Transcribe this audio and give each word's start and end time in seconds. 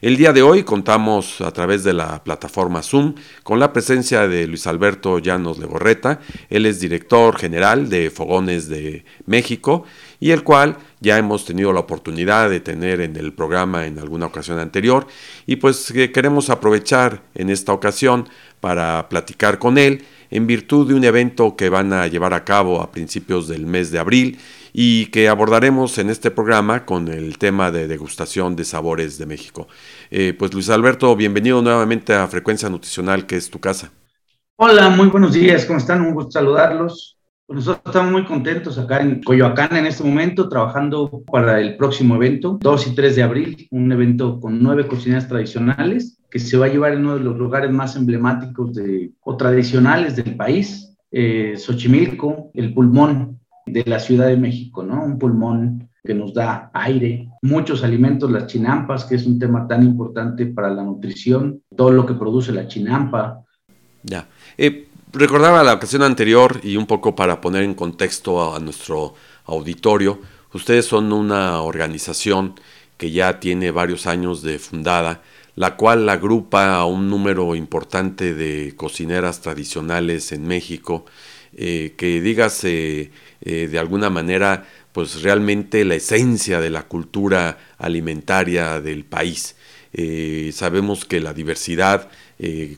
El 0.00 0.16
día 0.16 0.32
de 0.32 0.42
hoy 0.42 0.62
contamos 0.62 1.40
a 1.40 1.50
través 1.50 1.82
de 1.82 1.92
la 1.92 2.22
plataforma 2.22 2.82
Zoom 2.82 3.14
con 3.42 3.58
la 3.58 3.72
presencia 3.72 4.28
de 4.28 4.46
Luis 4.46 4.66
Alberto 4.68 5.18
Llanos 5.18 5.58
Legorreta. 5.58 6.20
Él 6.48 6.66
es 6.66 6.78
director 6.78 7.36
general 7.36 7.88
de 7.88 8.10
Fogones 8.10 8.68
de 8.68 9.04
México 9.26 9.84
y 10.20 10.30
el 10.30 10.44
cual 10.44 10.76
ya 11.00 11.18
hemos 11.18 11.44
tenido 11.44 11.72
la 11.72 11.80
oportunidad 11.80 12.48
de 12.48 12.60
tener 12.60 13.00
en 13.00 13.16
el 13.16 13.32
programa 13.32 13.86
en 13.86 13.98
alguna 13.98 14.26
ocasión 14.26 14.58
anterior 14.58 15.06
y 15.46 15.56
pues 15.56 15.92
queremos 16.12 16.48
aprovechar 16.50 17.22
en 17.34 17.50
esta 17.50 17.72
ocasión 17.72 18.28
para 18.60 19.08
platicar 19.08 19.58
con 19.58 19.78
él 19.78 20.04
en 20.30 20.46
virtud 20.46 20.88
de 20.88 20.94
un 20.94 21.04
evento 21.04 21.56
que 21.56 21.68
van 21.68 21.92
a 21.92 22.06
llevar 22.06 22.34
a 22.34 22.44
cabo 22.44 22.80
a 22.80 22.92
principios 22.92 23.48
del 23.48 23.66
mes 23.66 23.90
de 23.90 23.98
abril 23.98 24.38
y 24.72 25.06
que 25.06 25.28
abordaremos 25.28 25.98
en 25.98 26.10
este 26.10 26.30
programa 26.30 26.84
con 26.84 27.08
el 27.08 27.38
tema 27.38 27.70
de 27.70 27.88
degustación 27.88 28.56
de 28.56 28.64
sabores 28.64 29.18
de 29.18 29.26
México. 29.26 29.68
Eh, 30.10 30.34
pues 30.38 30.52
Luis 30.52 30.70
Alberto, 30.70 31.14
bienvenido 31.16 31.62
nuevamente 31.62 32.14
a 32.14 32.26
Frecuencia 32.26 32.68
Nutricional, 32.68 33.26
que 33.26 33.36
es 33.36 33.50
tu 33.50 33.58
casa. 33.60 33.90
Hola, 34.56 34.88
muy 34.88 35.08
buenos 35.08 35.32
días, 35.32 35.64
¿cómo 35.64 35.78
están? 35.78 36.02
Un 36.02 36.14
gusto 36.14 36.32
saludarlos. 36.32 37.18
Pues 37.46 37.60
nosotros 37.60 37.82
estamos 37.86 38.12
muy 38.12 38.26
contentos 38.26 38.76
acá 38.76 39.00
en 39.00 39.22
Coyoacán 39.22 39.74
en 39.74 39.86
este 39.86 40.04
momento, 40.04 40.50
trabajando 40.50 41.22
para 41.32 41.60
el 41.60 41.78
próximo 41.78 42.16
evento, 42.16 42.58
2 42.60 42.88
y 42.88 42.94
3 42.94 43.16
de 43.16 43.22
abril, 43.22 43.68
un 43.70 43.90
evento 43.90 44.38
con 44.38 44.62
nueve 44.62 44.86
cocinas 44.86 45.28
tradicionales 45.28 46.18
que 46.30 46.38
se 46.38 46.58
va 46.58 46.66
a 46.66 46.68
llevar 46.68 46.92
en 46.92 47.06
uno 47.06 47.14
de 47.14 47.24
los 47.24 47.38
lugares 47.38 47.70
más 47.70 47.96
emblemáticos 47.96 48.74
de, 48.74 49.12
o 49.22 49.36
tradicionales 49.36 50.16
del 50.16 50.36
país, 50.36 50.94
eh, 51.10 51.54
Xochimilco, 51.56 52.50
el 52.52 52.74
pulmón 52.74 53.37
de 53.68 53.84
la 53.86 53.98
Ciudad 53.98 54.26
de 54.26 54.36
México, 54.36 54.82
¿no? 54.82 55.04
Un 55.04 55.18
pulmón 55.18 55.88
que 56.04 56.14
nos 56.14 56.32
da 56.32 56.70
aire, 56.72 57.28
muchos 57.42 57.84
alimentos, 57.84 58.30
las 58.30 58.46
chinampas, 58.46 59.04
que 59.04 59.16
es 59.16 59.26
un 59.26 59.38
tema 59.38 59.68
tan 59.68 59.82
importante 59.82 60.46
para 60.46 60.70
la 60.70 60.82
nutrición, 60.82 61.62
todo 61.76 61.90
lo 61.90 62.06
que 62.06 62.14
produce 62.14 62.52
la 62.52 62.66
chinampa. 62.66 63.42
Ya. 64.02 64.26
Eh, 64.56 64.88
recordaba 65.12 65.62
la 65.62 65.74
ocasión 65.74 66.02
anterior 66.02 66.60
y 66.62 66.76
un 66.76 66.86
poco 66.86 67.14
para 67.14 67.40
poner 67.40 67.62
en 67.62 67.74
contexto 67.74 68.54
a, 68.54 68.58
nuestro 68.58 69.14
auditorio, 69.44 70.20
ustedes 70.54 70.86
son 70.86 71.12
una 71.12 71.60
organización 71.60 72.54
que 72.96 73.10
ya 73.10 73.38
tiene 73.40 73.70
varios 73.70 74.06
años 74.06 74.42
de 74.42 74.58
fundada, 74.58 75.22
la 75.56 75.76
cual 75.76 76.08
agrupa 76.08 76.76
a 76.76 76.84
un 76.84 77.10
número 77.10 77.54
importante 77.54 78.34
de 78.34 78.74
cocineras 78.76 79.40
tradicionales 79.40 80.32
en 80.32 80.46
México, 80.46 81.04
eh, 81.56 81.94
que 81.96 82.20
dígase 82.20 83.10
eh, 83.40 83.68
de 83.68 83.78
alguna 83.78 84.10
manera, 84.10 84.66
pues 84.92 85.22
realmente 85.22 85.84
la 85.84 85.94
esencia 85.94 86.60
de 86.60 86.70
la 86.70 86.84
cultura 86.84 87.58
alimentaria 87.78 88.80
del 88.80 89.04
país. 89.04 89.56
Eh, 89.92 90.50
sabemos 90.52 91.04
que 91.04 91.20
la 91.20 91.32
diversidad 91.32 92.08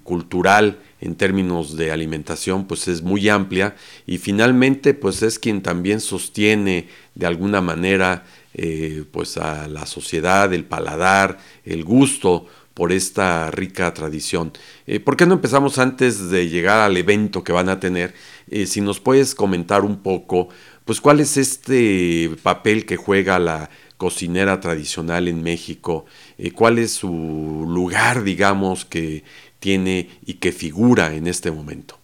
cultural 0.04 0.78
en 1.02 1.16
términos 1.16 1.76
de 1.76 1.90
alimentación 1.90 2.66
pues 2.66 2.88
es 2.88 3.02
muy 3.02 3.28
amplia 3.28 3.74
y 4.06 4.16
finalmente 4.16 4.94
pues 4.94 5.22
es 5.22 5.38
quien 5.38 5.60
también 5.60 6.00
sostiene 6.00 6.88
de 7.14 7.26
alguna 7.26 7.60
manera 7.60 8.24
eh, 8.52 9.04
pues 9.12 9.36
a 9.36 9.68
la 9.68 9.86
sociedad, 9.86 10.52
el 10.52 10.64
paladar, 10.64 11.38
el 11.64 11.84
gusto 11.84 12.46
por 12.74 12.92
esta 12.92 13.50
rica 13.50 13.92
tradición. 13.94 14.52
Eh, 14.86 15.00
¿Por 15.00 15.16
qué 15.16 15.26
no 15.26 15.34
empezamos 15.34 15.78
antes 15.78 16.30
de 16.30 16.48
llegar 16.48 16.80
al 16.80 16.96
evento 16.96 17.44
que 17.44 17.52
van 17.52 17.68
a 17.68 17.80
tener? 17.80 18.14
Eh, 18.48 18.66
si 18.66 18.80
nos 18.80 19.00
puedes 19.00 19.34
comentar 19.34 19.82
un 19.82 19.98
poco, 19.98 20.48
pues 20.84 21.00
cuál 21.00 21.20
es 21.20 21.36
este 21.36 22.30
papel 22.42 22.86
que 22.86 22.96
juega 22.96 23.38
la 23.38 23.70
cocinera 23.96 24.60
tradicional 24.60 25.28
en 25.28 25.42
México, 25.42 26.06
cuál 26.54 26.78
es 26.78 26.92
su 26.92 27.66
lugar, 27.68 28.24
digamos, 28.24 28.86
que 28.86 29.24
tiene 29.60 30.08
y 30.24 30.34
que 30.34 30.52
figura 30.52 31.14
en 31.14 31.26
este 31.26 31.50
momento? 31.50 32.00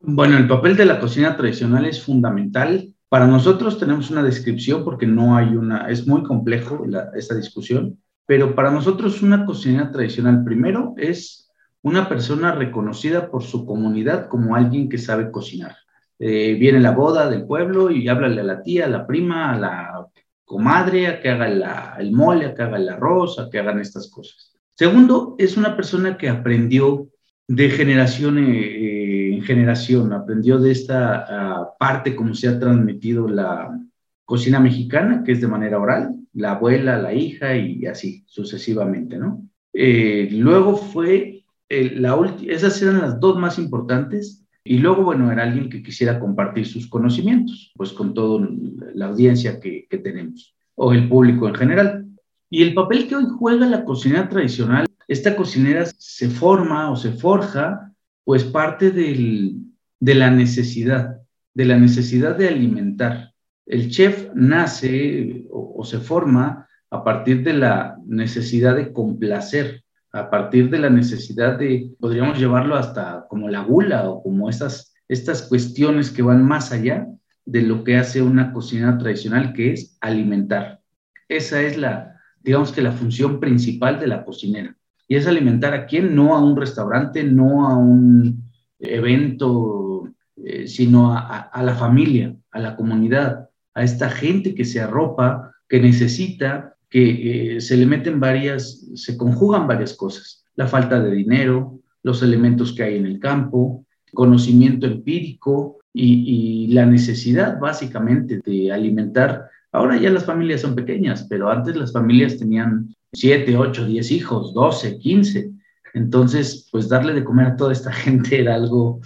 Bueno, 0.00 0.36
el 0.36 0.48
papel 0.48 0.76
de 0.76 0.84
la 0.84 1.00
cocina 1.00 1.36
tradicional 1.36 1.86
es 1.86 2.02
fundamental. 2.02 2.92
Para 3.08 3.26
nosotros 3.26 3.78
tenemos 3.78 4.10
una 4.10 4.22
descripción 4.22 4.84
porque 4.84 5.06
no 5.06 5.36
hay 5.36 5.54
una, 5.54 5.88
es 5.88 6.06
muy 6.06 6.24
complejo 6.24 6.84
esta 7.14 7.34
discusión, 7.36 7.98
pero 8.26 8.54
para 8.54 8.70
nosotros 8.70 9.22
una 9.22 9.44
cocinera 9.44 9.90
tradicional 9.90 10.44
primero 10.44 10.94
es 10.96 11.50
una 11.82 12.08
persona 12.08 12.52
reconocida 12.52 13.30
por 13.30 13.42
su 13.42 13.66
comunidad 13.66 14.28
como 14.28 14.56
alguien 14.56 14.88
que 14.88 14.98
sabe 14.98 15.30
cocinar. 15.30 15.76
Eh, 16.18 16.54
viene 16.54 16.80
la 16.80 16.92
boda 16.92 17.28
del 17.28 17.44
pueblo 17.44 17.90
y 17.90 18.08
háblale 18.08 18.40
a 18.40 18.44
la 18.44 18.62
tía, 18.62 18.86
a 18.86 18.88
la 18.88 19.06
prima, 19.06 19.52
a 19.52 19.58
la 19.58 20.06
comadre, 20.44 21.08
a 21.08 21.20
que 21.20 21.28
haga 21.28 21.96
el 21.98 22.12
mole, 22.12 22.46
a 22.46 22.54
que 22.54 22.62
haga 22.62 22.78
el 22.78 22.88
arroz, 22.88 23.38
a 23.38 23.50
que 23.50 23.58
hagan 23.58 23.80
estas 23.80 24.10
cosas. 24.10 24.54
Segundo, 24.74 25.36
es 25.38 25.56
una 25.56 25.76
persona 25.76 26.16
que 26.16 26.28
aprendió 26.28 27.08
de 27.46 27.68
generación 27.68 28.38
eh, 28.38 29.34
en 29.34 29.42
generación, 29.42 30.12
aprendió 30.12 30.58
de 30.58 30.70
esta 30.70 31.26
ah, 31.28 31.70
parte 31.78 32.16
como 32.16 32.34
se 32.34 32.48
ha 32.48 32.58
transmitido 32.58 33.28
la 33.28 33.78
cocina 34.24 34.60
mexicana, 34.60 35.22
que 35.22 35.32
es 35.32 35.40
de 35.40 35.48
manera 35.48 35.78
oral, 35.78 36.14
la 36.34 36.52
abuela, 36.52 36.98
la 36.98 37.14
hija 37.14 37.56
y 37.56 37.86
así 37.86 38.24
sucesivamente, 38.26 39.16
¿no? 39.16 39.48
Eh, 39.72 40.28
luego 40.30 40.76
fue, 40.76 41.44
la 41.68 42.36
esas 42.46 42.80
eran 42.82 43.00
las 43.00 43.18
dos 43.18 43.38
más 43.38 43.58
importantes, 43.58 44.44
y 44.66 44.78
luego, 44.78 45.02
bueno, 45.02 45.30
era 45.30 45.42
alguien 45.42 45.68
que 45.68 45.82
quisiera 45.82 46.18
compartir 46.18 46.66
sus 46.66 46.88
conocimientos, 46.88 47.72
pues 47.76 47.92
con 47.92 48.14
toda 48.14 48.48
la 48.94 49.06
audiencia 49.06 49.60
que, 49.60 49.86
tenemos, 50.02 50.56
o 50.74 50.94
el 50.94 51.06
público 51.06 51.46
en 51.46 51.54
general. 51.54 52.06
Y 52.48 52.62
el 52.62 52.72
papel 52.72 53.06
que 53.06 53.16
hoy 53.16 53.26
juega 53.38 53.66
la 53.66 53.84
cocinera 53.84 54.26
tradicional, 54.26 54.86
esta 55.06 55.36
cocinera 55.36 55.84
se 55.84 56.30
forma 56.30 56.90
o 56.90 56.96
se 56.96 57.12
forja, 57.12 57.92
pues 58.24 58.42
parte 58.44 58.90
de 58.90 60.14
la 60.14 60.30
necesidad, 60.30 61.18
de 61.52 61.64
la 61.66 61.78
necesidad 61.78 62.34
de 62.34 62.48
alimentar. 62.48 63.33
El 63.66 63.90
chef 63.90 64.30
nace 64.34 65.46
o, 65.50 65.84
se 65.84 65.98
forma 65.98 66.68
a 66.90 67.02
partir 67.02 67.42
de 67.42 67.54
la 67.54 67.96
necesidad 68.06 68.76
de 68.76 68.92
complacer, 68.92 69.82
a 70.12 70.30
partir 70.30 70.70
de 70.70 70.78
la 70.78 70.90
necesidad 70.90 71.58
de, 71.58 71.90
podríamos 71.98 72.38
llevarlo 72.38 72.76
hasta 72.76 73.26
como 73.28 73.48
la 73.48 73.62
gula 73.62 74.08
o 74.08 74.22
como 74.22 74.48
estas, 74.48 74.94
estas 75.08 75.42
cuestiones 75.42 76.10
que 76.10 76.22
van 76.22 76.46
más 76.46 76.72
allá 76.72 77.08
de 77.44 77.62
lo 77.62 77.84
que 77.84 77.96
hace 77.96 78.22
una 78.22 78.52
cocina 78.52 78.96
tradicional, 78.98 79.52
que 79.52 79.72
es 79.72 79.96
alimentar. 80.00 80.80
Esa 81.28 81.62
es 81.62 81.76
la, 81.76 82.14
digamos 82.42 82.72
que 82.72 82.82
la 82.82 82.92
función 82.92 83.40
principal 83.40 83.98
de 83.98 84.06
la 84.06 84.24
cocinera. 84.24 84.76
Y 85.08 85.16
es 85.16 85.26
alimentar 85.26 85.74
a 85.74 85.86
quién, 85.86 86.14
no 86.14 86.34
a 86.34 86.42
un 86.42 86.56
restaurante, 86.56 87.24
no 87.24 87.68
a 87.68 87.76
un 87.76 88.50
evento, 88.78 90.08
eh, 90.36 90.66
sino 90.66 91.16
a, 91.16 91.62
la 91.62 91.74
familia, 91.74 92.34
a 92.50 92.60
la 92.60 92.76
comunidad, 92.76 93.48
a 93.74 93.82
esta 93.82 94.08
gente 94.08 94.54
que 94.54 94.64
se 94.64 94.80
arropa, 94.80 95.52
que 95.68 95.80
necesita, 95.80 96.76
que 96.88 97.56
eh, 97.56 97.60
se 97.60 97.76
le 97.76 97.86
meten 97.86 98.20
varias, 98.20 98.86
se 98.94 99.16
conjugan 99.16 99.66
varias 99.66 99.94
cosas. 99.94 100.44
La 100.54 100.68
falta 100.68 101.00
de 101.00 101.10
dinero, 101.10 101.80
los 102.02 102.22
elementos 102.22 102.72
que 102.72 102.84
hay 102.84 102.96
en 102.96 103.06
el 103.06 103.18
campo, 103.18 103.84
conocimiento 104.12 104.86
empírico, 104.86 105.78
y, 105.94 106.66
la 106.68 106.86
necesidad 106.86 107.58
básicamente 107.58 108.40
de 108.44 108.72
alimentar. 108.72 109.48
Ahora 109.72 109.96
ya 109.96 110.10
las 110.10 110.24
familias 110.24 110.60
son 110.60 110.74
pequeñas, 110.74 111.26
pero 111.28 111.50
antes 111.50 111.76
las 111.76 111.92
familias 111.92 112.36
tenían 112.36 112.94
7, 113.12 113.56
8, 113.56 113.86
10 113.86 114.10
hijos, 114.10 114.54
12, 114.54 114.98
15. 114.98 115.50
Entonces, 115.94 116.68
pues 116.72 116.88
darle 116.88 117.14
de 117.14 117.22
comer 117.22 117.46
a 117.46 117.56
toda 117.56 117.72
esta 117.72 117.92
gente 117.92 118.40
era 118.40 118.56
algo, 118.56 119.00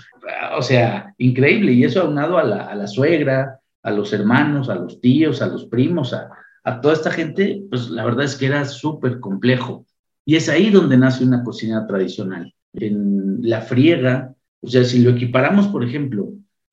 o 0.56 0.62
sea, 0.62 1.14
increíble. 1.18 1.72
Y 1.72 1.84
eso 1.84 2.02
aunado 2.02 2.38
a 2.38 2.44
la, 2.44 2.64
a 2.64 2.74
la 2.74 2.86
suegra, 2.86 3.57
a 3.88 3.90
los 3.90 4.12
hermanos, 4.12 4.68
a 4.68 4.74
los 4.74 5.00
tíos, 5.00 5.42
a 5.42 5.46
los 5.46 5.64
primos, 5.66 6.12
a, 6.12 6.28
a 6.64 6.80
toda 6.80 6.94
esta 6.94 7.10
gente, 7.10 7.62
pues 7.70 7.88
la 7.90 8.04
verdad 8.04 8.24
es 8.24 8.36
que 8.36 8.46
era 8.46 8.64
súper 8.64 9.20
complejo. 9.20 9.86
Y 10.24 10.36
es 10.36 10.48
ahí 10.48 10.70
donde 10.70 10.98
nace 10.98 11.24
una 11.24 11.42
cocina 11.42 11.86
tradicional, 11.86 12.54
en 12.74 13.38
la 13.40 13.62
friega. 13.62 14.34
O 14.60 14.68
sea, 14.68 14.84
si 14.84 15.00
lo 15.02 15.10
equiparamos, 15.10 15.68
por 15.68 15.82
ejemplo, 15.82 16.32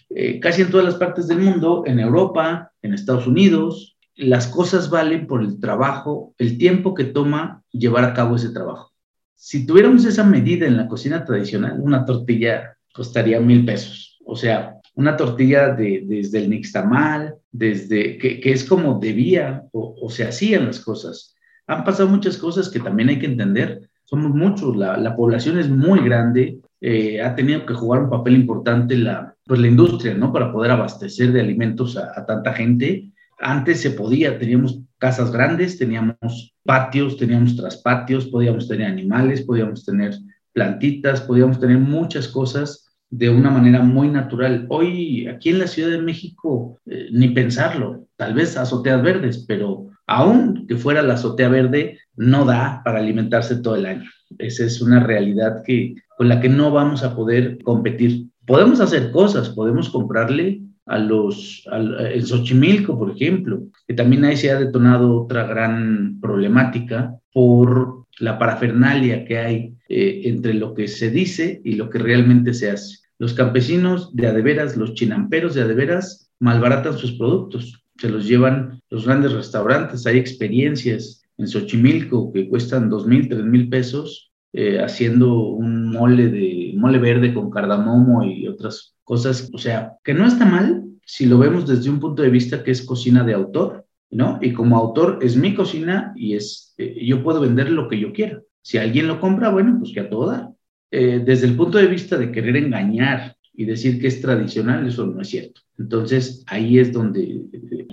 eh, 0.10 0.40
casi 0.40 0.62
en 0.62 0.72
todas 0.72 0.86
las 0.86 0.96
partes 0.96 1.28
del 1.28 1.40
mundo, 1.40 1.84
en 1.86 2.00
Europa, 2.00 2.72
en 2.82 2.94
Estados 2.94 3.28
Unidos, 3.28 3.98
las 4.16 4.48
cosas 4.48 4.90
valen 4.90 5.28
por 5.28 5.42
el 5.42 5.60
trabajo, 5.60 6.34
el 6.38 6.58
tiempo 6.58 6.94
que 6.94 7.06
toma 7.06 7.64
llevar 7.72 8.04
a 8.04 8.14
cabo 8.14 8.36
ese 8.36 8.50
trabajo. 8.50 8.92
Si 9.36 9.66
tuviéramos 9.66 10.06
esa 10.06 10.24
medida 10.24 10.66
en 10.66 10.78
la 10.78 10.88
cocina 10.88 11.24
tradicional, 11.24 11.80
una 11.80 12.06
tortilla 12.06 12.78
costaría 12.94 13.40
mil 13.40 13.66
pesos. 13.66 14.18
O 14.26 14.36
sea, 14.36 14.75
una 14.96 15.18
tortilla 15.18 15.70
de, 15.70 16.04
desde 16.06 16.40
el 16.40 16.50
nixtamal, 16.50 17.36
desde 17.52 18.18
que, 18.18 18.42
es 18.44 18.64
como 18.64 19.00
debía 19.00 19.64
o, 19.72 20.10
se 20.10 20.24
hacían 20.24 20.66
las 20.66 20.80
cosas. 20.80 21.36
Han 21.68 21.84
pasado 21.84 22.10
muchas 22.10 22.38
cosas 22.38 22.70
que 22.70 22.80
también 22.80 23.10
hay 23.10 23.20
que 23.20 23.26
entender. 23.26 23.90
Somos 24.06 24.34
muchos, 24.34 24.76
la, 24.76 25.16
población 25.16 25.60
es 25.60 25.70
muy 25.70 26.00
grande, 26.02 26.60
eh, 26.80 27.22
ha 27.22 27.36
tenido 27.36 27.66
que 27.66 27.74
jugar 27.74 28.04
un 28.04 28.10
papel 28.10 28.36
importante 28.36 28.96
la, 28.98 29.36
pues 29.46 29.60
la 29.60 29.68
industria, 29.68 30.14
¿no? 30.14 30.32
Para 30.32 30.52
poder 30.52 30.72
abastecer 30.72 31.32
de 31.32 31.42
alimentos 31.42 31.98
a, 31.98 32.26
tanta 32.26 32.54
gente. 32.54 33.12
Antes 33.40 33.82
se 33.82 33.92
podía, 33.92 34.40
teníamos 34.40 34.80
casas 34.98 35.32
grandes, 35.32 35.78
teníamos 35.78 36.54
patios, 36.64 37.18
teníamos 37.18 37.56
traspatios, 37.58 38.28
podíamos 38.28 38.68
tener 38.68 38.88
animales, 38.88 39.42
podíamos 39.42 39.84
tener 39.84 40.16
plantitas, 40.54 41.20
podíamos 41.22 41.60
tener 41.60 41.80
muchas 41.80 42.30
cosas 42.30 42.85
de 43.18 43.30
una 43.30 43.50
manera 43.50 43.82
muy 43.82 44.10
natural. 44.10 44.66
Hoy 44.70 45.28
aquí 45.28 45.50
en 45.50 45.60
la 45.60 45.68
Ciudad 45.68 45.92
de 45.92 46.02
México, 46.02 46.80
eh, 46.86 47.08
ni 47.12 47.30
pensarlo, 47.30 48.08
tal 48.16 48.34
vez 48.34 48.58
azoteas 48.58 49.02
verdes, 49.02 49.46
pero 49.48 49.88
aún 50.08 50.66
que 50.68 50.76
fuera 50.76 51.02
la 51.02 51.14
azotea 51.16 51.50
verde, 51.50 52.00
no 52.16 52.46
da 52.46 52.82
para 52.84 53.00
alimentarse 53.00 53.58
todo 53.58 53.76
el 53.76 53.86
año. 53.86 54.10
Esa 54.38 54.66
es 54.66 54.82
una 54.82 55.00
realidad 55.02 55.64
que, 55.66 55.96
con 56.18 56.30
la 56.30 56.40
que 56.42 56.50
no 56.50 56.72
vamos 56.72 57.04
a 57.04 57.16
poder 57.16 57.58
competir 57.64 58.28
podemos 58.46 58.80
hacer 58.80 59.12
cosas, 59.12 59.50
podemos 59.50 59.90
comprarle 59.90 60.62
a 60.86 61.00
los, 61.00 61.64
al, 61.72 62.24
Xochimilco, 62.24 62.98
por 62.98 63.12
ejemplo, 63.12 63.64
que 63.88 63.94
también 63.94 64.24
ahí 64.24 64.38
se 64.38 64.52
ha 64.52 64.60
detonado 64.60 65.24
otra 65.24 65.46
gran 65.46 66.20
problemática 66.22 67.16
por 67.34 68.06
la 68.20 68.38
parafernalia 68.38 69.26
que 69.26 69.38
hay 69.38 69.74
eh, 69.90 70.22
entre 70.26 70.54
lo 70.54 70.74
que 70.74 70.88
se 70.88 71.10
dice 71.10 71.60
y 71.64 71.74
lo 71.74 71.90
que 71.90 72.00
realmente 72.00 72.54
se 72.54 72.70
hace. 72.70 73.00
Los 73.18 73.34
campesinos 73.34 74.16
de 74.16 74.28
adeveras, 74.28 74.76
los 74.76 74.94
chinamperos 74.94 75.56
de 75.56 75.62
adeveras, 75.62 76.30
malbaratan 76.40 76.98
sus 76.98 77.14
productos, 77.14 77.84
se 77.98 78.10
los 78.10 78.28
llevan 78.28 78.82
los 78.90 79.06
grandes 79.06 79.32
restaurantes, 79.32 80.06
hay 80.06 80.18
experiencias 80.18 81.24
en 81.38 81.48
Xochimilco 81.48 82.32
que 82.34 82.50
cuestan 82.50 82.90
dos 82.90 83.08
mil, 83.08 83.30
tres 83.30 83.44
mil 83.44 83.70
pesos 83.70 84.32
eh, 84.54 84.80
haciendo 84.80 85.34
un 85.50 85.92
mole 85.92 86.30
de 86.30 86.74
mole 86.78 86.98
verde 86.98 87.34
con 87.34 87.50
cardamomo 87.50 88.24
y 88.24 88.48
otras 88.48 88.96
cosas, 89.04 89.50
o 89.54 89.58
sea, 89.58 89.94
que 90.04 90.14
no 90.14 90.26
está 90.26 90.46
mal 90.46 90.84
si 91.06 91.26
lo 91.26 91.38
vemos 91.38 91.68
desde 91.68 91.90
un 91.90 92.00
punto 92.00 92.22
de 92.22 92.30
vista 92.30 92.64
que 92.64 92.72
es 92.72 92.82
cocina 92.82 93.24
de 93.24 93.34
autor, 93.34 93.86
¿no? 94.10 94.40
Y 94.42 94.54
como 94.54 94.78
autor 94.78 95.20
es 95.22 95.36
mi 95.36 95.54
cocina 95.54 96.14
y 96.16 96.36
es 96.36 96.74
eh, 96.78 97.06
yo 97.06 97.24
puedo 97.24 97.40
vender 97.40 97.70
lo 97.70 97.88
que 97.88 98.00
yo 98.00 98.12
quiera. 98.12 98.42
Si 98.62 98.78
alguien 98.78 99.08
lo 99.08 99.20
compra, 99.20 99.50
bueno, 99.50 99.78
pues 99.80 99.94
que 99.94 100.00
a 100.00 100.10
todo 100.10 100.32
dar. 100.32 100.50
Eh, 100.98 101.22
desde 101.26 101.48
el 101.48 101.58
punto 101.58 101.78
de 101.78 101.88
vista 101.88 102.16
de 102.16 102.32
querer 102.32 102.56
engañar 102.56 103.36
y 103.54 103.66
decir 103.66 104.00
que 104.00 104.08
es 104.08 104.22
tradicional, 104.22 104.88
eso 104.88 105.06
no 105.06 105.22
es 105.22 105.28
cierto. 105.28 105.60
Entonces, 105.78 106.42
ahí 106.48 106.80
es 106.80 106.94
donde 106.94 107.42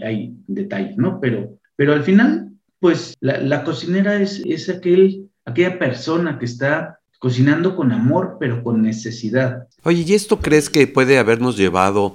hay 0.05 0.37
detalles, 0.47 0.97
¿no? 0.97 1.19
Pero, 1.21 1.59
pero 1.75 1.95
al 1.95 2.05
final, 2.05 2.53
pues 2.79 3.15
la, 3.19 3.39
la 3.39 3.65
cocinera 3.65 4.23
es, 4.23 4.41
es 4.47 4.69
aquel 4.69 5.29
aquella 5.45 5.81
persona 5.81 6.39
que 6.39 6.45
está 6.45 7.01
cocinando 7.19 7.75
con 7.75 7.91
amor, 7.91 8.37
pero 8.39 8.63
con 8.63 8.83
necesidad. 8.83 9.67
Oye, 9.83 10.05
¿y 10.07 10.15
esto 10.15 10.39
crees 10.39 10.71
que 10.71 10.87
puede 10.87 11.19
habernos 11.19 11.57
llevado 11.57 12.15